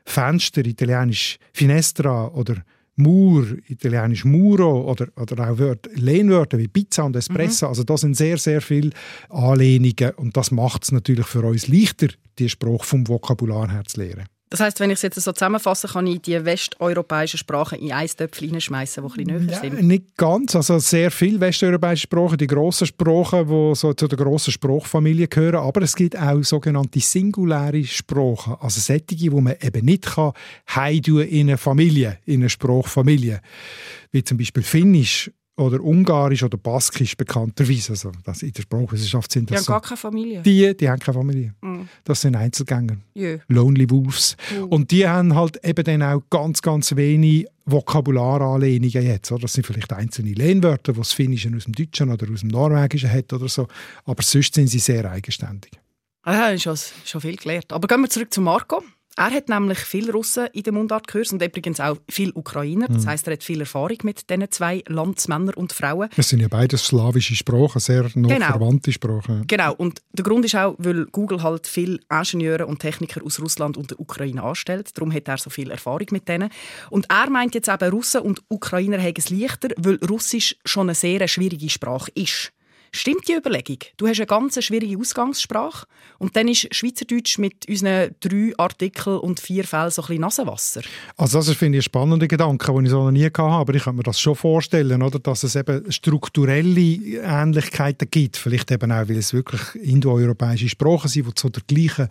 [0.07, 2.55] Fenster, italienisch Finestra oder
[2.95, 7.67] Mur, italienisch Muro oder, oder auch Wörter, Lehnwörter wie Pizza und Espresso.
[7.67, 8.91] Also das sind sehr, sehr viele
[9.29, 12.07] Anlehnungen und das macht es natürlich für uns leichter,
[12.39, 14.25] die Sprache vom Vokabular her zu lernen.
[14.49, 18.07] Das heisst, wenn ich es jetzt so zusammenfasse, kann ich die westeuropäischen Sprachen in ein
[18.07, 19.87] Töpfchen hineinschmeißen, die ein bisschen näher sind.
[19.87, 24.53] Nicht ganz, also sehr viele westeuropäische Sprachen, die grossen Sprachen, die so zu der grossen
[24.53, 30.05] Sprachfamilie gehören, aber es gibt auch sogenannte singuläre Sprachen, also solche, die man eben nicht
[30.05, 30.31] kann
[30.73, 33.41] heimtun in eine Familie, in eine Sprachfamilie,
[34.11, 39.49] wie zum Beispiel Finnisch oder Ungarisch oder Baskisch bekannterweise, also das in der Sprachwissenschaft sind
[39.49, 39.71] Die das haben so.
[39.73, 40.41] gar keine Familie.
[40.43, 41.55] Die, die haben keine Familie.
[41.61, 41.89] Mhm.
[42.03, 42.97] Das sind Einzelgänger.
[43.15, 43.39] Jö.
[43.47, 44.37] Lonely Wolves.
[44.55, 44.63] Mhm.
[44.65, 49.31] Und die haben halt eben dann auch ganz, ganz wenig Vokabularanlehnungen jetzt.
[49.31, 49.41] Oder?
[49.41, 53.11] Das sind vielleicht einzelne Lehnwörter, die das Finnische aus dem Deutschen oder aus dem Norwegischen
[53.11, 53.67] hat oder so.
[54.05, 55.71] Aber sonst sind sie sehr eigenständig.
[56.23, 57.73] Ah, ja, schon, schon viel gelernt.
[57.73, 58.83] Aber gehen wir zurück zu Marco.
[59.19, 62.87] Er hat nämlich viele Russen in den Mundartkurs und übrigens auch viele Ukrainer.
[62.87, 63.09] Das Mhm.
[63.09, 66.09] heisst, er hat viel Erfahrung mit diesen zwei Landsmännern und Frauen.
[66.15, 68.45] Das sind ja beides slawische Sprachen, sehr noch Genau.
[68.45, 69.45] verwandte Sprachen.
[69.47, 73.75] Genau, und der Grund ist auch, weil Google halt viele Ingenieure und Techniker aus Russland
[73.75, 74.95] und der Ukraine anstellt.
[74.95, 76.49] Darum hat er so viel Erfahrung mit denen.
[76.91, 80.95] Und er meint jetzt eben, Russen und Ukrainer haben es leichter, weil Russisch schon eine
[80.95, 82.51] sehr schwierige Sprache ist.
[82.91, 83.77] Stimmt die Überlegung?
[83.97, 85.85] Du hast eine ganz schwierige Ausgangssprache
[86.19, 90.81] und dann ist Schweizerdeutsch mit unseren drei Artikeln und vier Fällen so ein bisschen Nasenwasser.
[91.17, 93.83] Also das finde ich, ein spannender Gedanke, den ich so noch nie hatte, aber ich
[93.83, 98.37] kann mir das schon vorstellen, oder, dass es eben strukturelle Ähnlichkeiten gibt.
[98.37, 102.09] Vielleicht eben auch, weil es wirklich indoeuropäische Sprachen sind, die zu der gleichen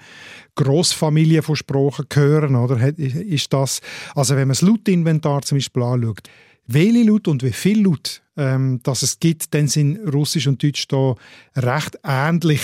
[0.55, 2.57] Grossfamilie von Sprachen gehören.
[2.57, 2.97] Oder?
[2.99, 3.81] Ist das,
[4.15, 6.29] also wenn man das Lautinventar zum Beispiel anschaut,
[6.67, 10.87] welche Laut und wie viel Laut ähm, dass es gibt, dann sind Russisch und Deutsch
[10.89, 11.15] da
[11.57, 12.61] recht ähnlich.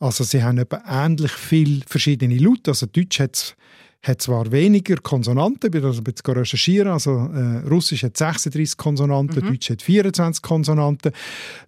[0.00, 2.66] Also sie haben etwa ähnlich viel verschiedene Laut.
[2.68, 3.56] Also Deutsch hat
[4.04, 8.76] hat zwar weniger Konsonanten, ich bin das ein bisschen recherchieren, also äh, Russisch hat 36
[8.76, 9.48] Konsonanten, Mhm.
[9.48, 11.12] Deutsch hat 24 Konsonanten,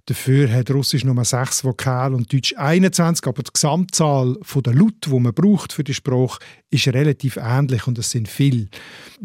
[0.05, 5.18] dafür hat Russisch nur 6 Vokale und Deutsch 21, aber die Gesamtzahl der Laut, die
[5.18, 6.38] man braucht für die Sprache,
[6.70, 8.68] ist relativ ähnlich und es sind viele.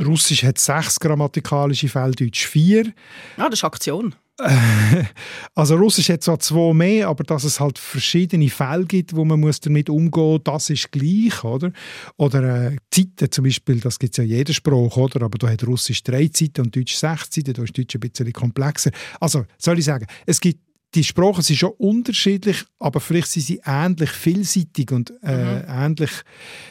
[0.03, 2.93] Russisch hat 6 grammatikalische Fälle, Deutsch 4.
[3.37, 4.15] Ah, das ist Aktion.
[5.55, 9.39] also Russisch hat zwar zwei mehr, aber dass es halt verschiedene Fälle gibt, wo man
[9.39, 11.71] muss damit umgehen muss, das ist gleich, oder?
[12.17, 15.23] Oder äh, Zeiten zum Beispiel, das gibt es ja jeder Spruch, oder?
[15.23, 18.33] Aber da hat Russisch drei Zeiten und Deutsch sechs Zeiten, da ist Deutsch ein bisschen
[18.33, 18.91] komplexer.
[19.19, 20.59] Also, soll ich sagen, es gibt
[20.93, 25.63] die Sprachen sind schon unterschiedlich, aber vielleicht sind sie ähnlich vielseitig und äh, mhm.
[25.67, 26.11] ähnlich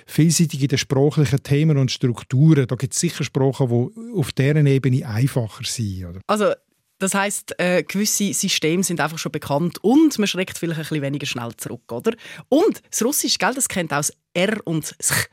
[0.07, 2.67] vielseitig in den sprachlichen Themen und Strukturen.
[2.67, 6.05] Da gibt es sicher Sprachen, die auf deren Ebene einfacher sind.
[6.05, 6.21] Oder?
[6.27, 6.53] Also
[7.01, 11.03] das heißt, äh, gewisse Systeme sind einfach schon bekannt und man schreckt vielleicht ein bisschen
[11.03, 12.13] weniger schnell zurück, oder?
[12.49, 15.27] Und das Russisch, gell, das kennt auch das R und das Ch.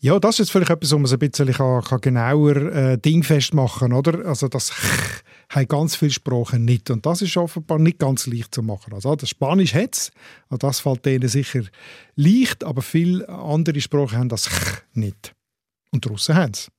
[0.00, 3.52] Ja, das ist vielleicht etwas, wo man es ein bisschen kann, kann genauer äh, dingfest
[3.52, 4.26] machen oder?
[4.26, 8.54] Also das Ch haben ganz viele Sprachen nicht und das ist offenbar nicht ganz leicht
[8.54, 8.94] zu machen.
[8.94, 10.12] Also das Spanisch hat es,
[10.50, 11.62] das fällt denen sicher
[12.16, 15.34] leicht, aber viele andere Sprachen haben das Ch nicht.
[15.90, 16.70] Und die Russen haben es.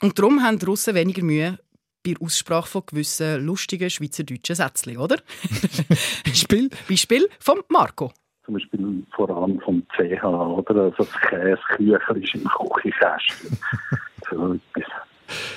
[0.00, 1.58] Und darum haben die Russen weniger Mühe
[2.04, 5.16] bei der Aussprache von gewissen lustigen schweizerdeutschen Sätzchen, oder?
[6.24, 6.70] Beispiel?
[6.88, 8.12] Beispiel von Marco.
[8.44, 10.82] Zum Beispiel vor allem vom CH, oder?
[10.82, 13.58] Also das Käseküchel ist im Küchenkästchen.
[14.30, 14.90] so etwas.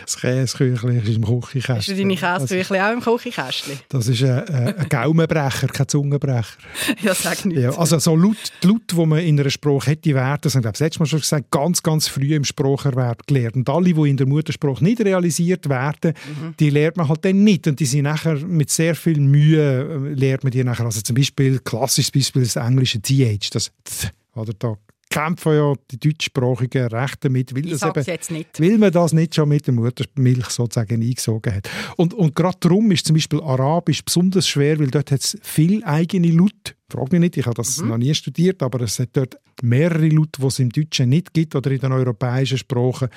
[0.05, 1.75] Das Käseküchli ist im Küchenkästchen.
[1.75, 3.79] Hast du deine Käseküchli auch im Küchenkästchen?
[3.89, 6.57] Das ist ein, ein Gaumenbrecher, kein Zungenbrecher.
[7.01, 7.59] ja, sag nicht.
[7.59, 10.63] Ja, also so laut, die Laute, die man in einer Sprache hätte werden, das haben
[10.63, 13.55] wir das letzte Mal schon gesagt, ganz, ganz früh im Spracherwerb gelernt.
[13.55, 16.55] Und alle, die in der Muttersprache nicht realisiert werden, mhm.
[16.59, 17.67] die lernt man halt dann nicht.
[17.67, 20.85] Und die sind nachher mit sehr viel Mühe, äh, lernt man die nachher.
[20.85, 24.77] Also zum Beispiel, klassisches Beispiel, das englische TH, das Th, oder da
[25.09, 29.67] kämpfen ja die deutschsprachigen Rechte mit, weil, das eben, weil man das nicht schon mit
[29.67, 31.69] der Muttermilch sozusagen eingesogen hat.
[31.95, 35.83] Und, und gerade darum ist zum Beispiel Arabisch besonders schwer, weil dort hat es viel
[35.83, 36.75] eigene Laute.
[36.87, 37.89] Frag mich nicht, ich habe das mhm.
[37.89, 41.55] noch nie studiert, aber es hat dort mehrere Laute, die es im Deutschen nicht gibt
[41.55, 43.09] oder in den europäischen Sprachen.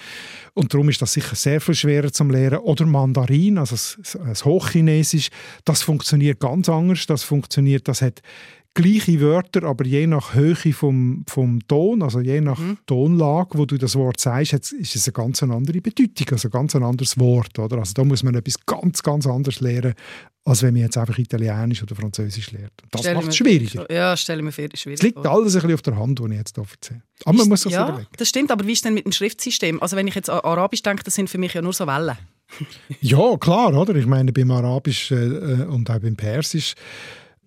[0.54, 2.60] Und darum ist das sicher sehr viel schwerer zum Lernen.
[2.60, 5.28] Oder Mandarin, also das, das Hochchinesisch,
[5.64, 7.06] das funktioniert ganz anders.
[7.06, 8.22] Das funktioniert, das hat
[8.74, 12.78] gleiche Wörter, aber je nach Höhe vom, vom Ton, also je nach mhm.
[12.86, 16.76] Tonlage, wo du das Wort sagst, ist es eine ganz andere Bedeutung, also ein ganz
[16.76, 17.58] anderes Wort.
[17.58, 17.78] Oder?
[17.78, 19.94] Also da muss man etwas ganz, ganz anderes lernen,
[20.44, 22.72] als wenn man jetzt einfach Italienisch oder Französisch lernt.
[22.90, 23.90] Das macht es schwieriger.
[23.92, 26.54] Ja, stelle mir schwierig Es liegt alles ein bisschen auf der Hand, was ich jetzt
[26.54, 27.02] hier erzähle.
[27.24, 28.08] Aber man muss sich ja, überlegen.
[28.16, 29.82] das stimmt, aber wie ist es denn mit dem Schriftsystem?
[29.82, 32.16] Also wenn ich jetzt an Arabisch denke, das sind für mich ja nur so Wellen.
[33.00, 33.94] ja, klar, oder?
[33.96, 35.16] Ich meine, beim Arabisch äh,
[35.64, 36.74] und auch beim Persisch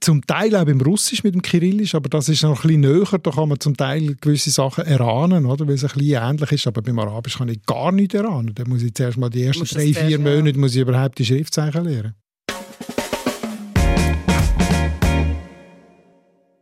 [0.01, 3.19] zum Teil auch im Russisch mit dem Kyrillisch, aber das ist noch ein bisschen näher,
[3.19, 5.67] da kann man zum Teil gewisse Sachen erahnen, oder?
[5.67, 8.53] weil es ein bisschen ähnlich ist, aber beim Arabisch kann ich gar nichts erahnen.
[8.53, 11.85] Da muss ich zuerst mal die ersten drei, vier Monate muss ich überhaupt die Schriftzeichen
[11.85, 12.15] lernen.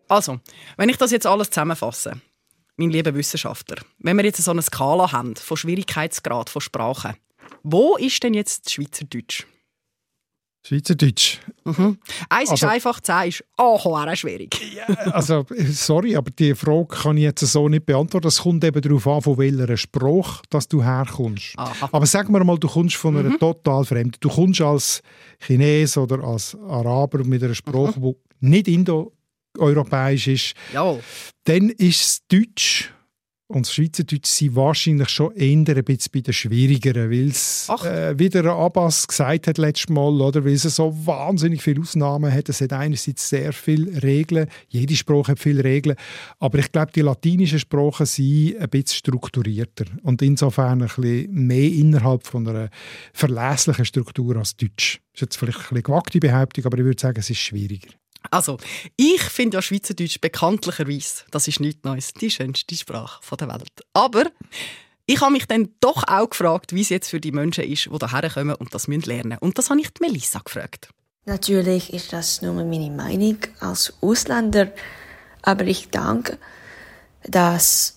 [0.10, 0.40] Also,
[0.76, 2.20] wenn ich das jetzt alles zusammenfasse,
[2.76, 7.16] mein lieber Wissenschaftler, wenn wir jetzt so eine Skala haben von Schwierigkeitsgrad von Sprachen,
[7.64, 9.46] wo ist denn jetzt Schweizerdeutsch?
[10.62, 11.40] Schweizerdeutsch.
[11.64, 11.98] Mhm.
[12.30, 14.60] Eins also, ist einfach, zehn ist auch schwierig.
[14.76, 18.28] Ja, also, sorry, aber die Frage kann ich jetzt so nicht beantworten.
[18.28, 21.54] Es kommt eben darauf an, von welcher Sprache dass du herkommst.
[21.58, 21.90] Aha.
[21.92, 23.40] Aber sag mir mal, du kommst von einer mhm.
[23.40, 24.18] total fremden.
[24.20, 25.02] Du kommst als
[25.40, 28.16] Chines oder als Araber mit einer Sprache, mhm.
[28.42, 30.54] die nicht indoeuropäisch ist.
[30.74, 31.02] Jawohl.
[31.46, 32.92] Dann ist es Deutsch
[33.50, 38.14] und das Schweizerdeutsch sind wahrscheinlich schon eher ein bisschen bei den schwierigeren, weil es, äh,
[38.18, 42.48] wie der Abbas gesagt hat letztes Mal, oder, weil es so wahnsinnig viele Ausnahmen hat.
[42.48, 45.96] Es hat einerseits sehr viele Regeln, jede Sprache hat viele Regeln,
[46.38, 51.72] aber ich glaube, die latinischen Sprachen sind ein bisschen strukturierter und insofern ein bisschen mehr
[51.72, 52.70] innerhalb von einer
[53.14, 55.02] verlässlichen Struktur als Deutsch.
[55.14, 57.90] Das ist jetzt vielleicht eine gewagte Behauptung, aber ich würde sagen, es ist schwieriger.
[58.32, 58.58] Also,
[58.96, 63.84] ich finde ja Schweizerdeutsch bekanntlicherweise, das ist nichts Neues, die schönste Sprache der Welt.
[63.94, 64.26] Aber
[65.06, 68.08] ich habe mich dann doch auch gefragt, wie es jetzt für die Menschen ist, die
[68.08, 69.38] hierher kommen und das lernen müssen.
[69.40, 70.90] Und das habe ich die Melissa gefragt.
[71.26, 74.72] Natürlich ist das nur meine Meinung als Ausländer,
[75.42, 76.38] aber ich denke,
[77.24, 77.96] dass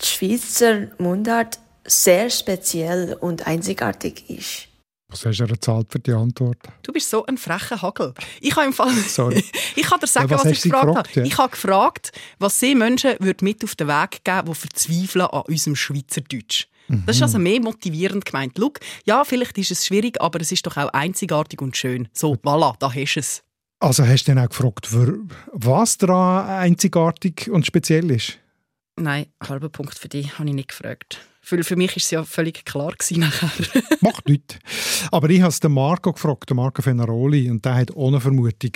[0.00, 4.68] die Schweizer Mundart sehr speziell und einzigartig ist.
[5.12, 6.56] Was hast du gezahlt für die Antwort?
[6.82, 8.14] Du bist so ein frecher Hagel.
[8.40, 8.94] Ich habe im Fall.
[8.94, 9.44] Sorry.
[9.76, 11.20] ich kann dir sagen, ja, was, was ich gefragt, gefragt habe.
[11.20, 11.26] Ja?
[11.26, 15.76] Ich habe gefragt, was sie Menschen mit auf den Weg geben, die verzweifeln an unserem
[15.76, 16.66] Schweizerdeutsch.
[16.88, 17.02] Mhm.
[17.04, 18.54] Das ist also mehr motivierend gemeint.
[18.58, 18.72] Schau,
[19.04, 22.08] ja, vielleicht ist es schwierig, aber es ist doch auch einzigartig und schön.
[22.14, 23.42] So, voilà, da hast du es.
[23.80, 24.88] Also hast du dann auch gefragt,
[25.52, 28.38] was daran einzigartig und speziell ist?
[28.96, 31.20] Nein, halber Punkt für dich habe ich nicht gefragt.
[31.44, 33.82] Für, für mich war es ja völlig klar nachher.
[34.00, 34.58] Macht nichts.
[35.10, 38.72] Aber ich habe es den Marco gefragt, den Marco Fenaroli, und der hat ohne Vermutung.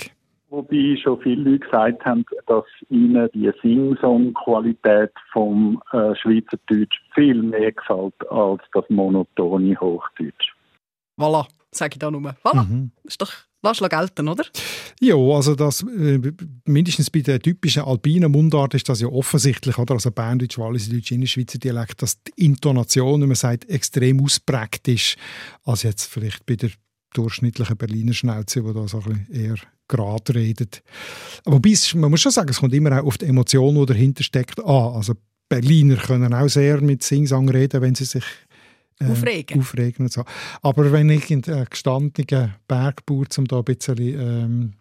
[0.49, 7.71] Wobei schon viele Leute gesagt haben, dass ihnen die Sing-Song-Qualität vom äh, Schweizerdeutsch viel mehr
[7.71, 10.53] gefällt als das monotone Hochdeutsch.
[11.17, 12.21] Voilà, sage ich da nur.
[12.43, 12.91] Voilà, mhm.
[13.03, 14.45] ist doch Lass gelten, oder?
[15.01, 16.19] Ja, also das, äh,
[16.65, 19.95] mindestens bei der typischen alpinen Mundart ist das ja offensichtlich, oder?
[19.95, 25.17] Also Berndeutsch, Walliserdeutsch, Innerschweizer Dialekt, dass die Intonation, wie man sagt, extrem ausprägt ist,
[25.63, 26.69] als jetzt vielleicht bei der
[27.13, 30.83] durchschnittlichen Berliner Schnauze, die da so ein bisschen eher gerade redet.
[31.45, 34.23] Wobei, es, man muss schon sagen, es kommt immer auch auf die Emotion, die dahinter
[34.23, 34.93] steckt, an.
[34.93, 35.13] Also
[35.49, 38.23] Berliner können auch sehr mit Singsang reden, wenn sie sich
[38.99, 39.59] äh, aufregen.
[39.59, 40.23] aufregen und so.
[40.61, 44.73] Aber wenn ich in der gestandenen Bergbauer, um da ein bisschen ähm,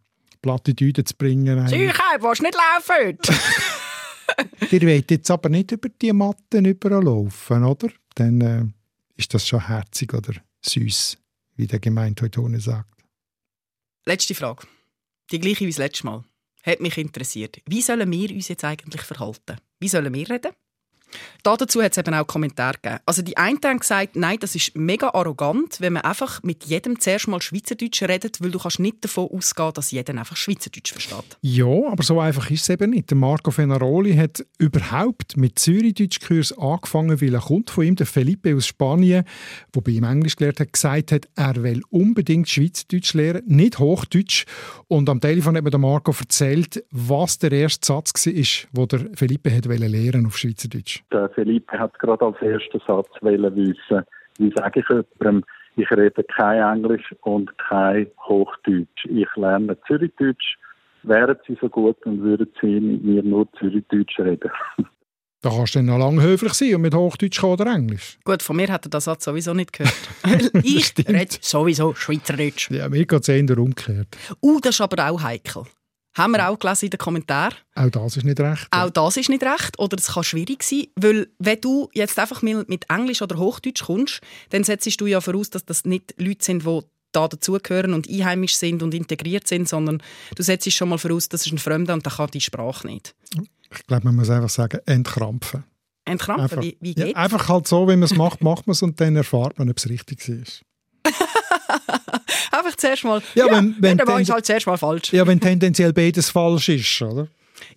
[0.43, 1.69] Plattitüden zu bringen...
[1.69, 3.19] Sicher, willst nicht laufen
[4.71, 7.89] Ihr wollt jetzt aber nicht über die Matten überlaufen, oder?
[8.15, 8.65] Dann äh,
[9.17, 11.19] ist das schon herzig oder süß,
[11.57, 13.03] wie der Gemeindeutone sagt.
[14.05, 14.67] Letzte Frage.
[15.31, 16.25] Die gleiche wie das letzte Mal.
[16.63, 17.61] Hat mich interessiert.
[17.67, 19.57] Wie sollen wir uns jetzt eigentlich verhalten?
[19.79, 20.53] Wie sollen wir reden?
[21.43, 23.01] Dazu hat es eben auch Kommentare gegeben.
[23.07, 26.99] Also die einen haben gesagt, nein, das ist mega arrogant, wenn man einfach mit jedem
[26.99, 31.39] zuerst mal Schweizerdeutsch redet, weil du kannst nicht davon ausgehen, dass jeder einfach Schweizerdeutsch versteht.
[31.43, 33.15] Ja, aber so einfach ist es eben nicht.
[33.15, 38.67] Marco Fenaroli hat überhaupt mit Zürichdeutschkurs angefangen, weil er kommt von ihm, der Felipe aus
[38.67, 39.25] Spanien,
[39.73, 44.47] der bei ihm Englisch gelernt hat, gesagt hat, er will unbedingt Schweizerdeutsch lernen, nicht Hochdeutsch.
[44.89, 49.17] Und am Telefon hat mir der Marco erzählt, was der erste Satz war, den der
[49.17, 50.96] Felipe hat lernen auf Schweizerdeutsch.
[51.13, 54.05] Der Philippe hat gerade als ersten Satz wissen,
[54.39, 55.45] wie sage ich jemandem,
[55.77, 59.05] ich rede kein Englisch und kein Hochdeutsch.
[59.05, 60.57] Ich lerne Zürichdeutsch.
[61.03, 64.51] Wären Sie so gut und würden Sie mit mir nur Zürichdeutsch reden?
[65.43, 68.19] Da kannst du dann noch lange höflich sein und mit Hochdeutsch oder Englisch.
[68.25, 69.95] Gut, von mir hat er das Satz sowieso nicht gehört.
[70.65, 72.71] ich rede sowieso Schweizerdeutsch.
[72.71, 74.09] Ja, mir geht es eher umgekehrt.
[74.43, 75.63] Uh, das ist aber auch heikel.
[76.17, 77.55] Haben wir auch gelesen in den Kommentaren.
[77.75, 78.67] Auch das ist nicht recht.
[78.71, 79.79] Auch das ist nicht recht.
[79.79, 84.21] Oder es kann schwierig sein, weil wenn du jetzt einfach mit Englisch oder Hochdeutsch kommst,
[84.49, 86.81] dann setzt du ja voraus, dass das nicht Leute sind, die
[87.13, 90.03] da dazugehören und einheimisch sind und integriert sind, sondern
[90.35, 93.15] du setzt schon mal voraus, das ist ein Fremder und der kann die Sprache nicht.
[93.71, 95.65] Ich glaube, man muss einfach sagen, entkrampfen.
[96.07, 96.45] Entkrampfen?
[96.45, 97.11] Einfach, wie, wie geht's?
[97.11, 99.69] Ja, einfach halt so, wenn man es macht, macht man es und dann erfahrt man,
[99.69, 100.63] ob es richtig ist.
[102.51, 103.23] Einfach zuerst mal.
[103.35, 105.13] Ja, wenn, ja, wenn dann war ich halt zuerst mal falsch.
[105.13, 107.29] Ja, wenn tendenziell beides falsch ist, oder?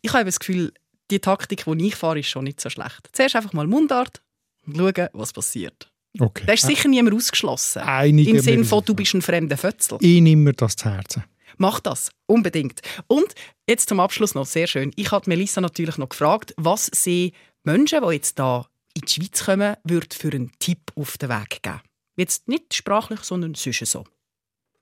[0.02, 0.74] Ich habe das Gefühl,
[1.12, 3.10] die Taktik, die ich fahre, ist schon nicht so schlecht.
[3.12, 4.22] Zuerst einfach mal Mundart
[4.66, 5.90] und schauen, was passiert.
[6.18, 6.44] Okay.
[6.46, 7.82] Da ist sicher niemand ausgeschlossen.
[7.82, 9.98] Einige Im Sinne von, du bist ein fremder Fötzel.
[10.02, 11.24] Ich nehme mir das zu Herzen.
[11.58, 12.82] Mach das, unbedingt.
[13.08, 13.34] Und
[13.68, 14.92] jetzt zum Abschluss noch, sehr schön.
[14.96, 19.44] Ich habe Melissa natürlich noch gefragt, was sie Menschen, die jetzt da in die Schweiz
[19.46, 21.82] kommen, würde für einen Tipp auf den Weg geben.
[22.20, 24.04] Jetzt nicht sprachlich, sondern sonst so.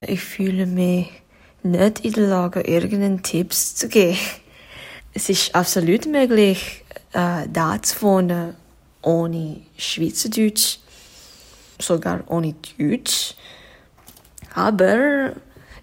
[0.02, 1.08] Ich fühle mich
[1.62, 4.18] nicht in der Lage, irgendeinen Tipps zu geben.
[5.14, 8.56] Es ist absolut möglich, äh, da zu wohnen
[9.04, 10.80] ohne Schweizerdeutsch,
[11.78, 13.36] sogar ohne Deutsch.
[14.56, 15.36] Aber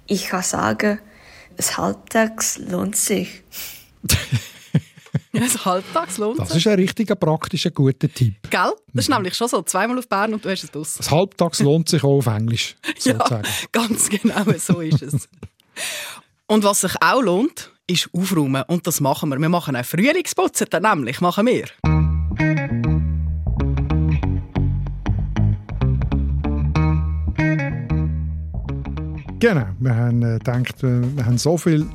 [0.08, 0.98] ich kann sagen,
[1.56, 3.44] das Halbtags lohnt sich.
[5.38, 8.36] Ja, das Halbtags lohnt Das ist ein richtiger praktischer, guter Tipp.
[8.50, 8.72] Gell?
[8.92, 9.16] Das ist mhm.
[9.16, 9.62] nämlich schon so.
[9.62, 10.94] Zweimal auf Bern und du hast es aus.
[10.94, 13.42] Das Halbtags lohnt sich auch auf Englisch, sozusagen.
[13.44, 15.28] Ja, ganz genau, so ist es.
[16.46, 18.62] und was sich auch lohnt, ist aufräumen.
[18.68, 19.38] Und das machen wir.
[19.40, 21.64] Wir machen auch Frühlingsputzer, nämlich machen wir.
[29.40, 31.86] Genau, wir haben äh, gedacht, wir haben so viel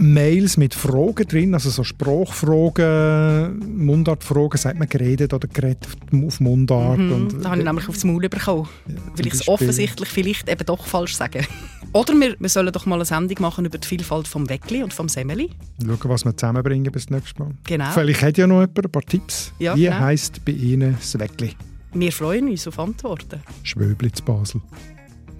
[0.00, 5.86] Mails mit Fragen drin, also so Sprachfragen, Mundartfragen, sagt man geredet oder geredet
[6.24, 6.98] auf Mundart.
[6.98, 10.48] Mhm, und, da habe ich nämlich aufs Maul bekommen, ja, weil ich es offensichtlich vielleicht
[10.48, 11.42] eben doch falsch sage.
[11.92, 14.94] Oder wir, wir sollen doch mal eine Sendung machen über die Vielfalt vom Weckli und
[14.94, 15.50] vom Semmeli.
[15.84, 17.50] Schauen, was wir zusammenbringen bis nächstes Mal.
[17.64, 17.90] Genau.
[17.90, 19.52] Vielleicht hat ja noch jemand ein paar Tipps.
[19.58, 19.98] Ja, Wie genau.
[19.98, 21.56] heisst bei Ihnen das Weckli?
[21.92, 23.42] Wir freuen uns auf Antworten.
[23.64, 24.60] Schwöbli zu Basel.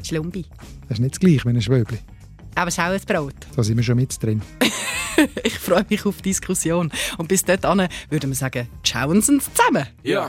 [0.03, 0.45] Schlumbi.
[0.89, 1.99] Das ist nicht das gleiche wie ein Schwöbli.
[2.61, 3.33] Aber Sauerbrot.
[3.57, 4.43] Da sind wir schon mit drin.
[5.45, 6.93] ich freue mich auf die Diskussion.
[7.17, 9.87] Und bis dahin würden wir sagen, schauen Sie zusammen.
[10.03, 10.29] Ja.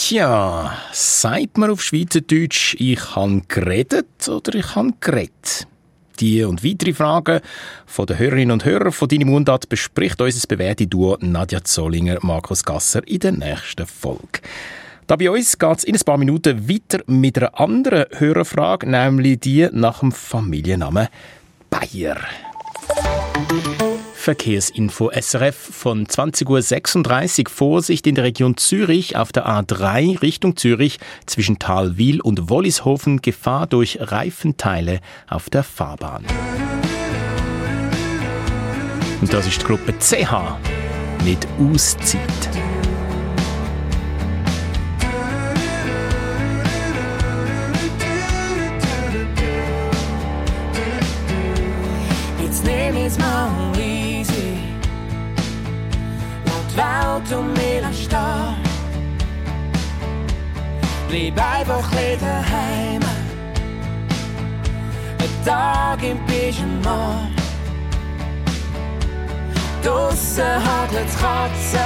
[0.00, 5.66] Tja, sagt man auf Schweizerdeutsch, ich han geredet oder ich han geredet?
[6.20, 7.40] Die und weitere Fragen
[7.84, 12.62] von den Hörerinnen und Hörern von «Deine Mundart» bespricht unser bewährte Duo Nadja Zollinger, Markus
[12.62, 14.40] Gasser in der nächsten Folge.
[15.08, 19.40] Da bei uns geht es in ein paar Minuten weiter mit einer anderen Hörerfrage, nämlich
[19.40, 21.08] die nach dem Familiennamen
[21.70, 22.18] Bayer.
[24.28, 27.50] Verkehrsinfo SRF von 20.36 Uhr.
[27.50, 33.22] Vorsicht in der Region Zürich auf der A3 Richtung Zürich zwischen Talwil und Wollishofen.
[33.22, 36.26] Gefahr durch Reifenteile auf der Fahrbahn.
[39.22, 40.58] Und das ist die Gruppe CH
[41.24, 42.20] mit Auszeit.
[52.42, 53.67] Jetzt nehm ich's mal
[57.26, 58.54] Stehen.
[61.08, 63.02] Bleib einfach ein daheim.
[65.18, 67.28] Ein Tag im Pyjama.
[69.82, 71.80] Draussen hagelt's Katzen.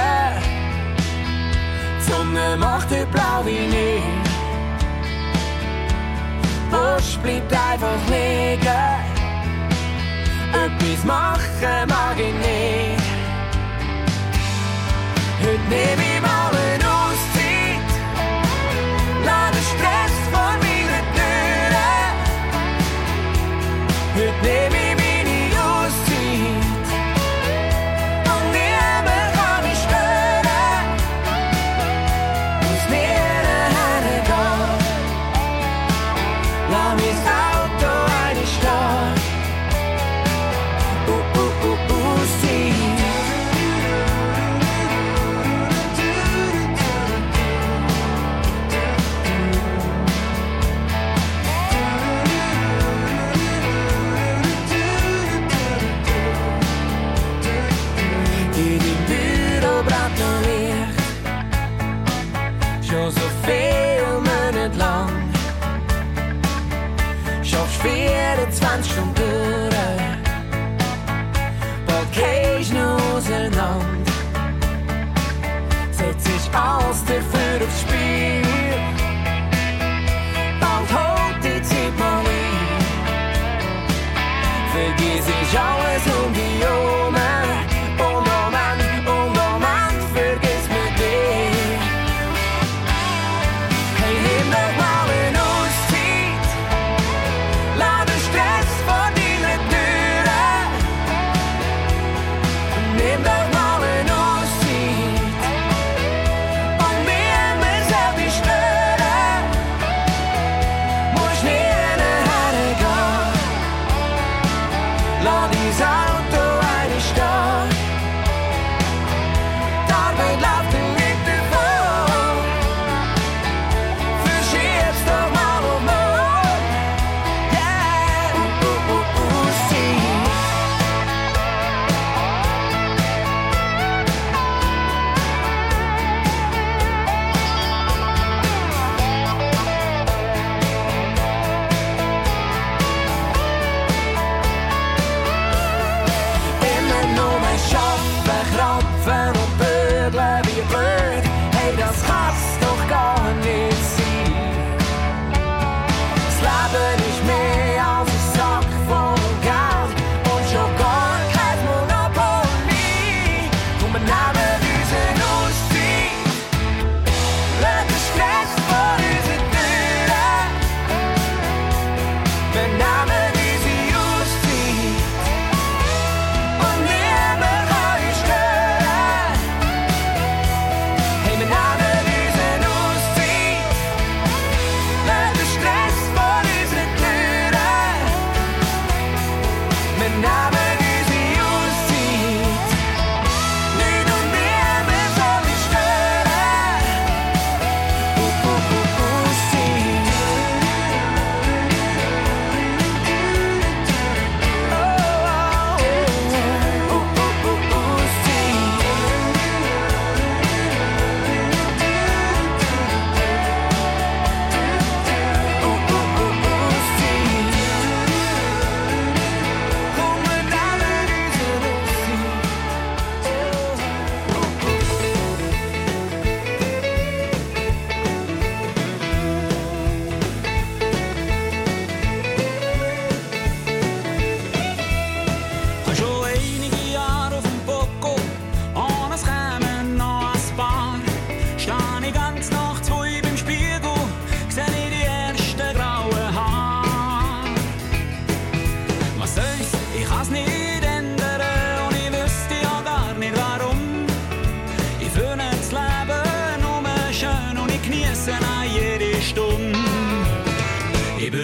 [1.97, 4.03] Die Sonne macht heute blau wie nie.
[6.69, 8.67] Busch bleibt einfach liegen.
[10.53, 13.02] Etwas machen mag ich nicht.
[15.45, 16.52] Heute nehm ich mal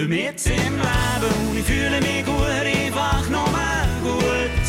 [0.10, 3.45] mit im Leben und ich fühle mich gut, einfach nur
[4.01, 4.66] gut.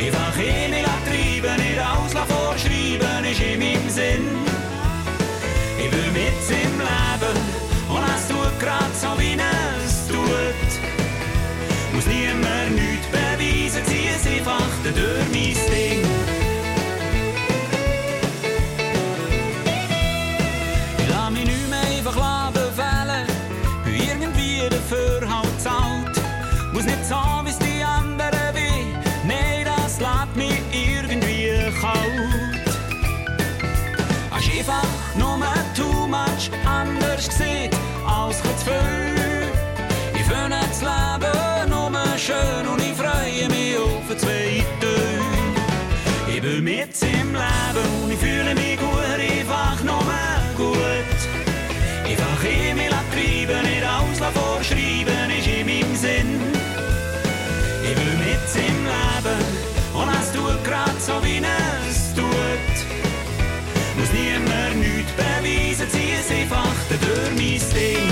[0.00, 4.47] Einfach in mich treiben, nicht alles vorschreiben, ist in meinem Sinn.
[61.08, 62.76] So, wie es tut.
[63.96, 68.07] Muss niemand nichts beweisen, zieh es einfach durch mein Ding.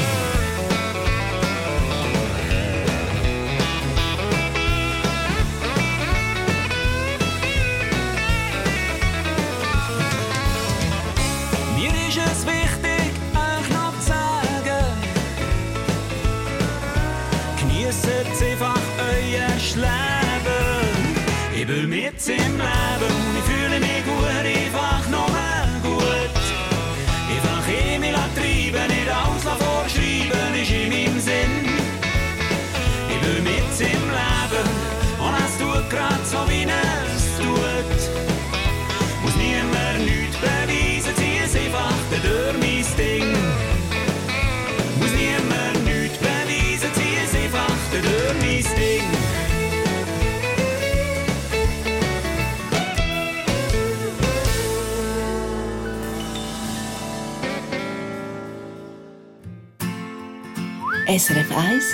[61.09, 61.85] SRF 1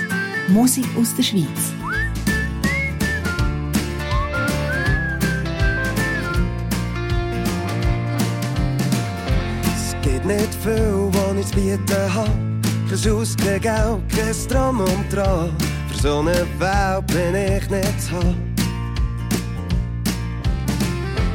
[0.49, 1.75] Musik aus der Schweiz.
[9.77, 12.31] Es gibt nicht viel, was ich zu bieten habe.
[12.89, 12.99] Kein
[13.37, 15.51] kein Geld, kein Drum und Dran.
[15.89, 18.55] Für so eine Welt bin ich nicht zu haben.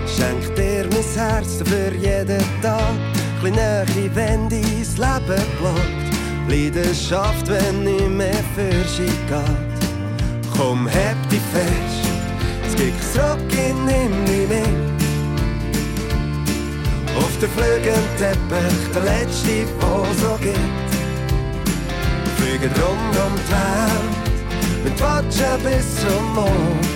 [0.07, 2.95] Schenk dir mein Herz für jeden Tag.
[3.39, 5.96] Kleine wenn dein Leben plagt.
[6.49, 9.77] Leidenschaft, wenn nicht mehr für sie geht.
[10.55, 12.07] Komm, heb dich fest.
[12.67, 14.97] Es gibt zurück in nimm dich mit.
[17.17, 20.87] Auf der Flügelteppich, der letzte, wo so gibt.
[22.37, 26.87] Fliegen rund um die Welt, mit Watschen bis zum Mond.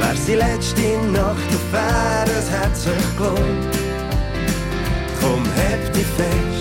[0.00, 3.76] Wer sie letzte Nacht auf wäre, es hat sich gelohnt.
[5.20, 6.53] Komm, heb dich fest.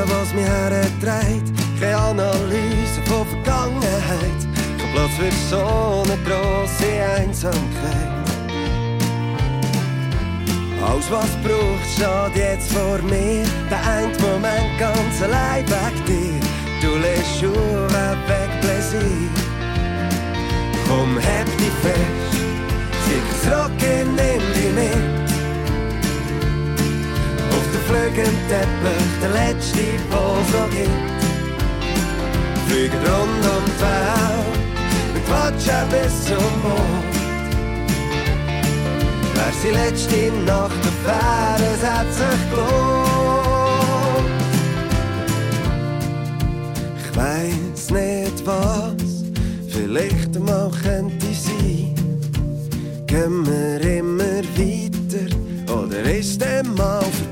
[0.00, 1.80] Treiben, was mich hertreibt.
[1.80, 4.40] Keine Analyse von Vergangenheit.
[4.78, 8.08] Kein Platz für so eine grosse Einsamkeit.
[10.82, 13.44] Alles, was braucht, steht jetzt vor mir.
[13.70, 16.40] Der ein Moment ganz allein weg dir.
[16.80, 19.00] Du lässt Schuhe weg, Plaisir.
[20.88, 22.32] Komm, heb dich fest.
[23.04, 23.70] Sieh zurück,
[24.16, 25.29] nimm dich mit.
[27.90, 30.22] Der Flügelteppich, der letzte, wo
[30.52, 31.20] so gibt.
[32.68, 34.60] Fliegen rund um die Welt,
[35.12, 37.14] mit Watschen bis zum Mond.
[39.34, 42.80] Wer sie letzte Nacht auf wäre, es sich gelohnt.
[46.96, 49.10] Ich weiss nicht was,
[49.68, 51.94] vielleicht mal könnte sein.
[53.06, 55.28] Gehen wir immer weiter,
[55.74, 57.29] oder ist der mal vorbei?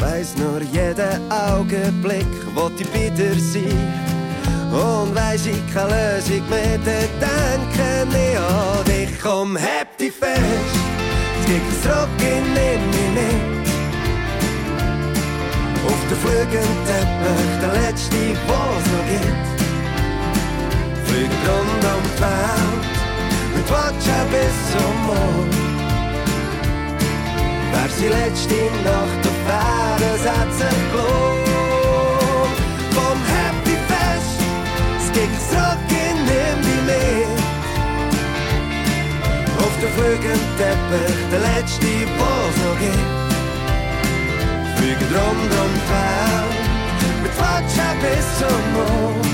[0.00, 4.10] Weiss nur jeden Augenblick, wo ich dir sein.
[4.72, 6.78] Und weiss ich keine Lösung mehr,
[7.20, 9.20] dann denke ich an dich.
[9.22, 10.40] Komm, heb dich fest,
[11.40, 12.80] es gibt zurück in mich
[13.14, 13.60] mit.
[15.86, 19.48] Auf der Flügelteppich, der letzte, was noch gibt.
[21.08, 22.86] Fliegt rund um die Welt
[23.54, 25.54] und watschen bis zum Mond.
[27.72, 31.38] Wer sie letzte Nacht världens attentat
[32.96, 34.38] Vom Happy Fest
[34.96, 36.18] es steg zurück in
[36.66, 37.40] die meet
[39.62, 43.20] Auf der vlugend tepper, der letzte Boss noch geht
[44.80, 46.50] Fliegen drum, drum, fern,
[47.22, 49.26] mit Flatscher bis zum Mond.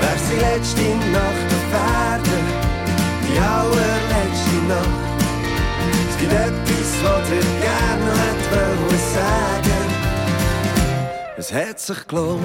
[0.00, 2.44] Wär's die letzte Nacht auf Erden,
[3.26, 5.06] die allerletzte Nacht.
[6.08, 9.86] Es gibt etwas was ich gerne hätte wollen sagen.
[11.36, 12.42] Es hat sich gelohnt.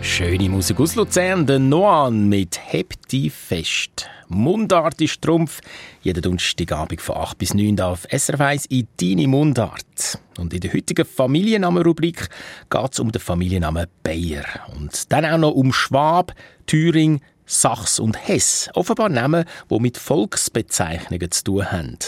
[0.00, 4.06] Schöne Musik aus Luzern, der Noan mit «Heb die fest».
[4.28, 5.60] Mundart ist Trumpf.
[6.02, 10.18] Jeden Donnerstagabend von 8 bis 9 Uhr auf SRF 1 in «Deine Mundart».
[10.38, 12.28] Und in der heutigen Familiennamenrubrik
[12.70, 14.44] geht es um den Familiennamen Bayer.
[14.76, 16.34] Und dann auch noch um Schwab,
[16.66, 18.68] Thüring, Sachs und Hess.
[18.74, 21.98] Offenbar Namen, die mit Volksbezeichnungen zu tun haben.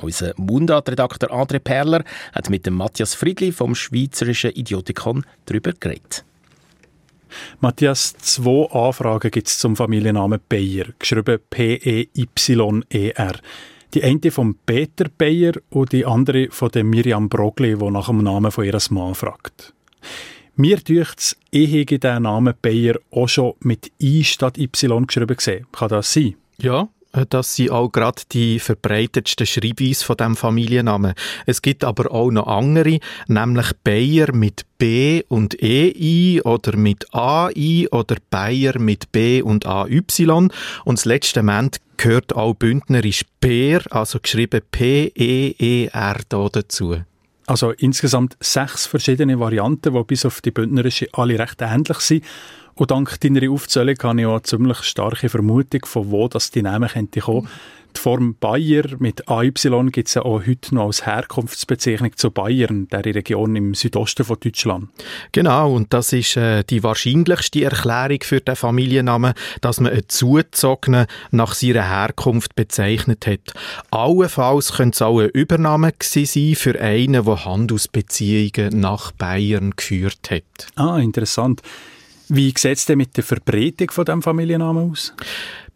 [0.00, 6.24] Unser Mundartredakteur André Perler hat mit dem Matthias Friedli vom Schweizerischen Idiotikon darüber geredet.
[7.60, 13.34] Matthias, zwei Anfragen gibt es zum Familiennamen Bayer, geschrieben P-E-Y-E-R.
[13.94, 18.22] Die eine von Peter Bayer und die andere von der Miriam Brogli, die nach dem
[18.22, 19.74] Namen von ihres Mann fragt.
[20.56, 25.36] Mir dünkt es, ich habe den Namen Bayer auch schon mit I statt Y geschrieben
[25.36, 25.66] gesehen.
[25.72, 26.36] Kann das sein?
[26.58, 26.88] Ja,
[27.28, 31.14] das sind auch gerade die verbreitetsten Schreibweise von dem Familiennamen.
[31.46, 37.86] Es gibt aber auch noch andere, nämlich Bayer mit B und EI oder mit AI
[37.90, 40.02] oder Bayer mit B und AY.
[40.18, 40.52] Und
[40.98, 46.96] das letzte Moment gehört auch bündnerisch Peer, also geschrieben P-E-E-R da dazu.
[47.46, 52.24] Also insgesamt sechs verschiedene Varianten, die bis auf die bündnerische alle recht ähnlich sind.
[52.74, 56.62] Und dank deiner Aufzählung habe ich auch eine ziemlich starke Vermutung, von wo das die
[56.62, 57.48] Namen könnte kommen.
[57.94, 59.52] Die Form Bayer mit AY
[59.90, 64.38] gibt es ja auch heute noch als Herkunftsbezeichnung zu Bayern, der Region im Südosten von
[64.40, 64.88] Deutschland.
[65.32, 71.06] Genau, und das ist äh, die wahrscheinlichste Erklärung für den Familiennamen, dass man einen Zugezogenen
[71.30, 73.52] nach seiner Herkunft bezeichnet hat.
[73.90, 80.68] Allenfalls könnte es auch ein Übernahme sein für einen, der Handelsbeziehungen nach Bayern geführt hat.
[80.76, 81.60] Ah, interessant.
[82.34, 85.12] Wie sieht es denn mit der Verbreitung von dem Familiennamen aus?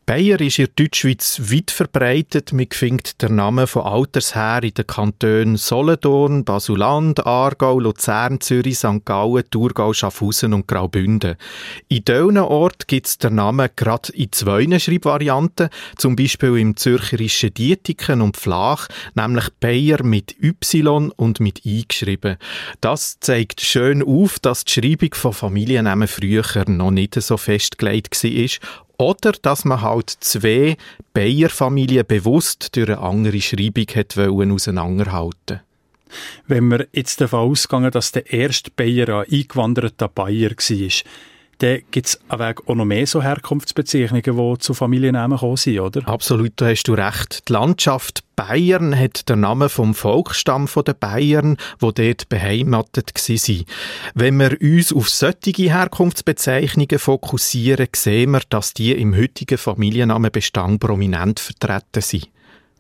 [0.09, 2.53] Bayer ist in der Deutschschweiz weit verbreitet.
[2.53, 8.79] Man findet den Namen von Alters her in den Kantonen Solothurn, Basuland, Aargau, Luzern, Zürich,
[8.79, 9.05] St.
[9.05, 11.35] Gallen, Thurgau, Schaffhausen und Graubünden.
[11.89, 17.53] In diesen Orten gibt es den Namen gerade in zwei Schreibvarianten, zum Beispiel im zürcherischen
[17.53, 18.87] Dietiken und Flach,
[19.17, 22.37] nämlich Bayer mit Y und mit I geschrieben.
[22.81, 28.86] Das zeigt schön auf, dass die Schreibung von Familiennamen früher noch nicht so festgelegt war
[28.99, 30.76] oder dass man halt zwei
[31.12, 35.61] Bayer-Familien bewusst durch eine andere Schreibung hat auseinanderhalten.
[36.47, 40.90] Wenn wir jetzt davon ausgehen, dass der erste Bayer ein eingewanderter Bayer war,
[41.59, 46.07] dann gibt es auch noch mehr so Herkunftsbezeichnungen, die zu Familiennamen gekommen sind, oder?
[46.07, 47.49] Absolut, da hast du recht.
[47.49, 53.65] Die Landschaft Bayern hat den Namen vom Volksstamm der Bayern, wo dort beheimatet waren.
[54.15, 61.41] Wenn wir uns auf solche Herkunftsbezeichnungen fokussieren, sehen wir, dass die im heutigen Familiennamenbestand prominent
[61.41, 62.29] vertreten sind.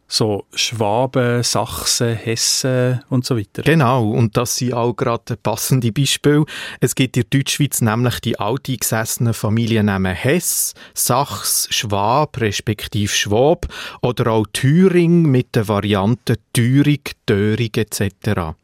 [0.08, 3.62] So Schwaben, Sachsen, Hessen und so weiter.
[3.62, 6.44] Genau, und das sind auch gerade passende Beispiele.
[6.80, 13.66] Es gibt in der Deutschschweiz nämlich die alteingesessenen Familiennamen Hess, Sachs, Schwab, respektive Schwab
[14.02, 18.54] oder auch Thüring mit der Variante Thürig, Dörig etc.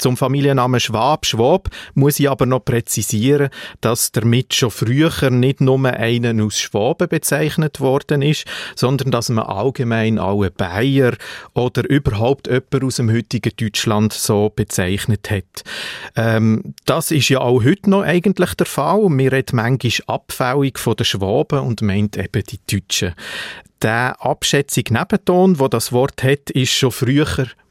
[0.00, 3.50] Zum Familiennamen Schwab, Schwab muss ich aber noch präzisieren,
[3.82, 9.44] dass damit schon früher nicht nur einen aus Schwaben bezeichnet worden ist, sondern dass man
[9.44, 11.12] allgemein alle Bayer
[11.52, 15.64] oder überhaupt jemand aus dem heutigen Deutschland so bezeichnet hat.
[16.16, 19.06] Ähm, das ist ja auch heute noch eigentlich der Fall.
[19.10, 23.14] Wir reden manchmal abfällig von den Schwaben und meint eben die Deutschen.
[23.82, 27.26] Der Abschätzung Nebenton, wo das Wort hat, ist schon früher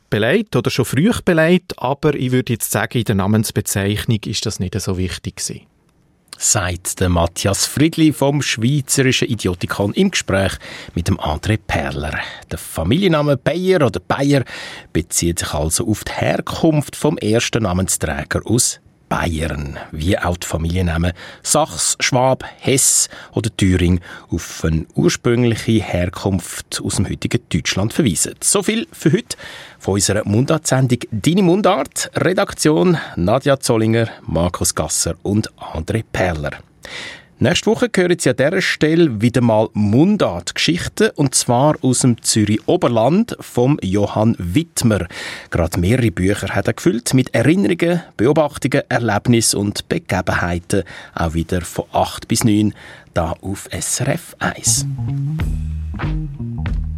[0.10, 4.60] beleidigt oder schon früh beleidigt, aber ich würde jetzt sagen, in der Namensbezeichnung ist das
[4.60, 5.62] nicht so wichtig gewesen.
[6.38, 10.54] Sagt der Matthias Friedli vom Schweizerischen Idiotikon im Gespräch
[10.96, 12.18] mit dem André Perler.
[12.50, 14.46] Der Familienname Bayer oder Bayer
[14.94, 18.80] bezieht sich also auf die Herkunft vom ersten Namensträger aus
[19.10, 24.00] Bayern, wie auch die Familiennamen Sachs, Schwab, Hess oder Thüring
[24.30, 28.36] auf eine ursprüngliche Herkunft aus dem heutigen Deutschland verweisen.
[28.42, 29.36] So viel für heute
[29.90, 32.12] von unserer Mundartsendung «Deine Mundart».
[32.14, 36.52] Redaktion Nadja Zollinger, Markus Gasser und André Perler.
[37.40, 42.68] Nächste Woche hören Sie an dieser Stelle wieder mal Mundart-Geschichten, und zwar aus dem Zürich
[42.68, 45.08] Oberland vom Johann Wittmer.
[45.50, 50.84] Gerade mehrere Bücher hat er gefüllt mit Erinnerungen, Beobachtungen, Erlebnissen und Begebenheiten,
[51.16, 52.76] auch wieder von 8 bis 9,
[53.16, 54.86] da auf SRF 1.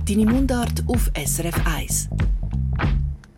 [0.06, 2.10] Deine Mundart auf SRF 1.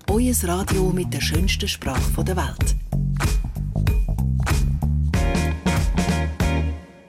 [0.10, 2.76] Euer Radio mit der schönsten Sprache der Welt.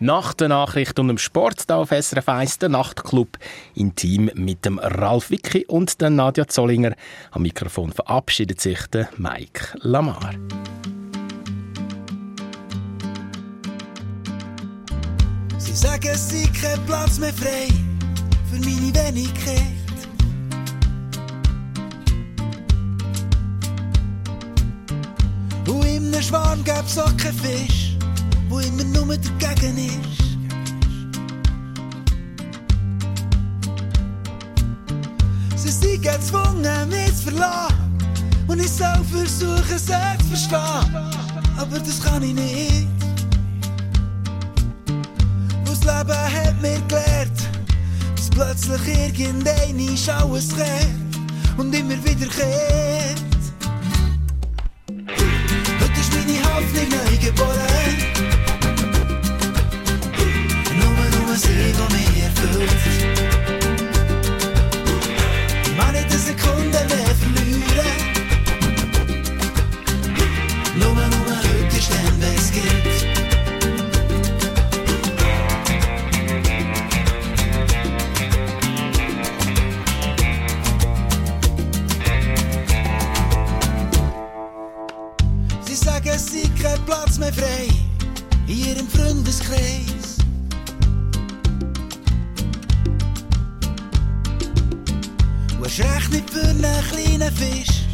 [0.00, 3.38] Nach der Nachricht und dem Sport da auf SRF 1, der Nachtclub
[3.74, 6.94] Intim mit dem Ralf Wicki und der Nadja Zollinger.
[7.30, 10.32] Am Mikrofon verabschiedet sich der Mike Lamar.
[15.56, 17.68] Sie sagen, es sei kein Platz mehr frei
[18.50, 19.83] für meine Wenigkeit.
[25.66, 27.96] In einem Schwarm gäb's auch keinen Fisch,
[28.48, 30.24] wo immer nur dagegen ist.
[35.56, 37.74] Sie sind gezwungen, mich zu verlassen.
[38.46, 40.94] Und ich soll versuchen, sie zu verstehen.
[41.56, 42.88] Aber das kann ich nicht.
[45.64, 47.38] Das Leben hat mir gelehrt,
[48.16, 53.33] dass plötzlich irgendeine alles kehrt und immer wieder kehrt.
[57.14, 57.96] Neu geboren.
[60.78, 62.70] Nur, nur sie, die mich erfüllt.
[65.64, 68.00] Ich mag nicht eine Sekunde mehr verlieren.
[70.76, 73.13] Nur, nur heute ist dann, wenn es gibt.
[97.34, 97.86] Kleinen Fisch,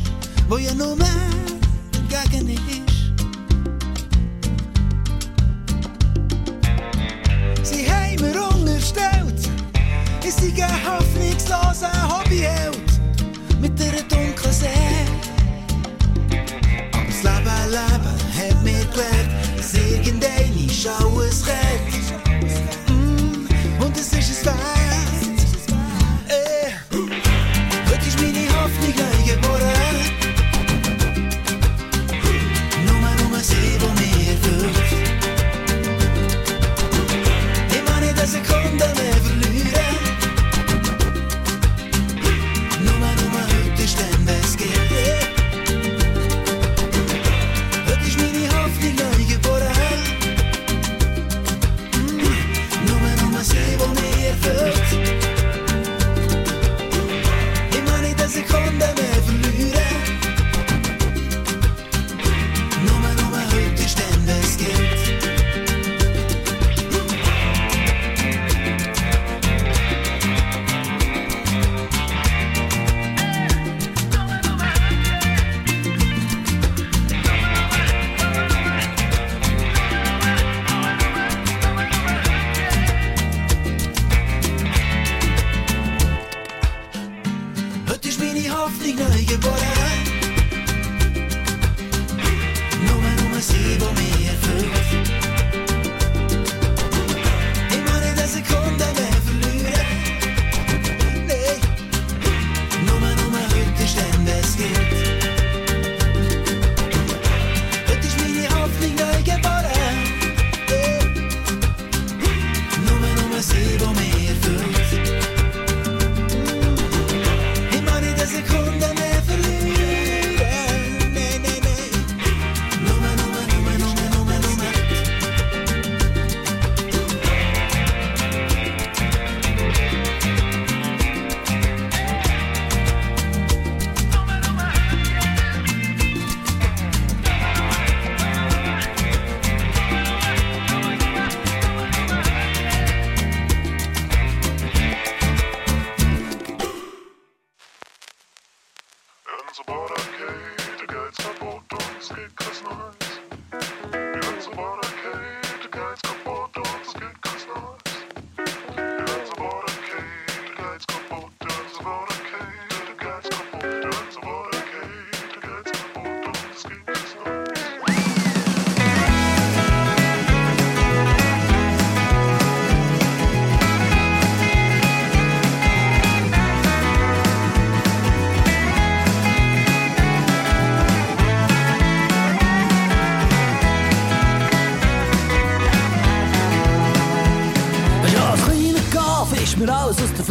[0.48, 0.96] wo ja nur
[2.10, 2.89] dagegen ist.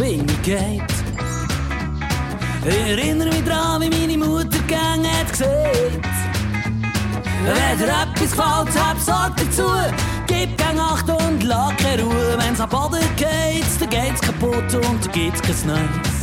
[0.00, 0.82] Geht.
[2.64, 6.08] Ich erinnere mich dran, wie meine Mutter gegangen hat gesagt.
[7.44, 9.68] Wenn dir etwas gefällt, hab Sorge dazu.
[10.26, 12.36] Gib gang Acht und lag keine Ruhe.
[12.38, 16.16] Wenn's am Boden geht, dann geht's kaputt und dann gibt's kein Neues.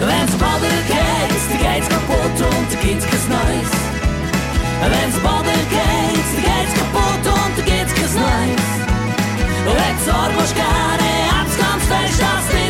[0.00, 3.72] Wenn's am Boden geht, dann geht's kaputt und dann gibt's kein Neues.
[4.92, 8.74] Wenn's am Boden geht, dann geht's kaputt und dann gibt's kein Neues.
[9.66, 12.63] Und wenn du Sorge musst gerne, hab's ganz fest, dass nicht.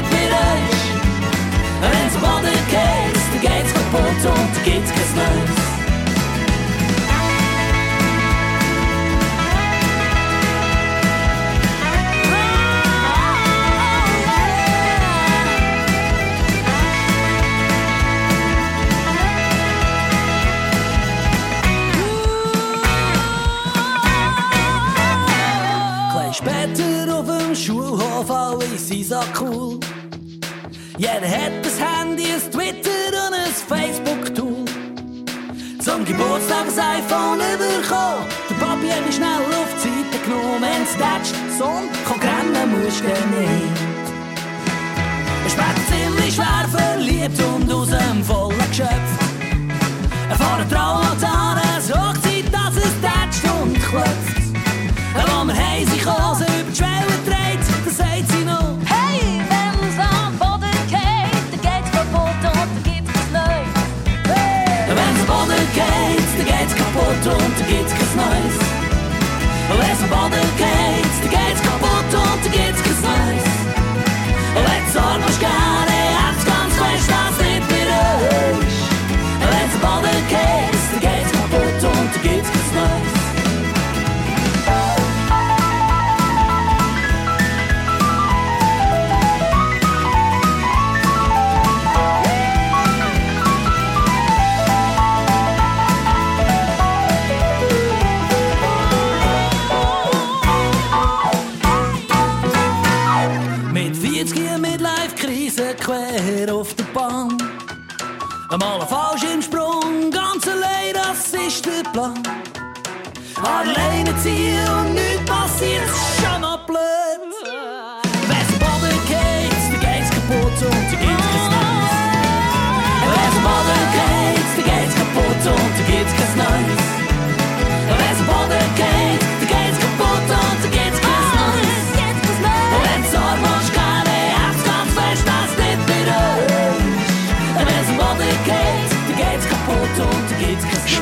[2.18, 5.64] Boden geht, dann geht's kaputt und dann gibt's kein Neues.
[26.36, 29.78] Später auf dem Schulhof, alle sind so cool.
[31.04, 34.64] Jeder hat ein Handy, ein Twitter und ein Facebook-Tool.
[35.78, 38.24] Zum Geburtstag ein iPhone bekommen.
[38.48, 40.62] Der Papi hat mich schnell auf die Seite genommen.
[40.62, 43.76] Wenn's tätscht, Sohn, komm rennen musst du nicht.
[45.46, 49.10] Später ziemlich schwer verliebt und aus dem vollen Geschöpf.
[50.30, 54.40] Er fährt Traualtar, es Hochzeit, dass es tätscht und klopft.
[55.12, 56.06] Wo wir heim sich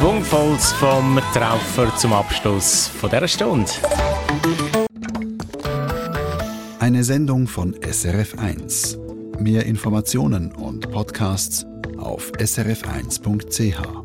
[0.03, 3.71] Schwungvolles vom Traufer zum Abschluss von dieser Stunde.
[6.81, 8.99] Eine Sendung von SRF1.
[9.41, 11.65] Mehr Informationen und Podcasts
[11.99, 14.02] auf srf1.ch.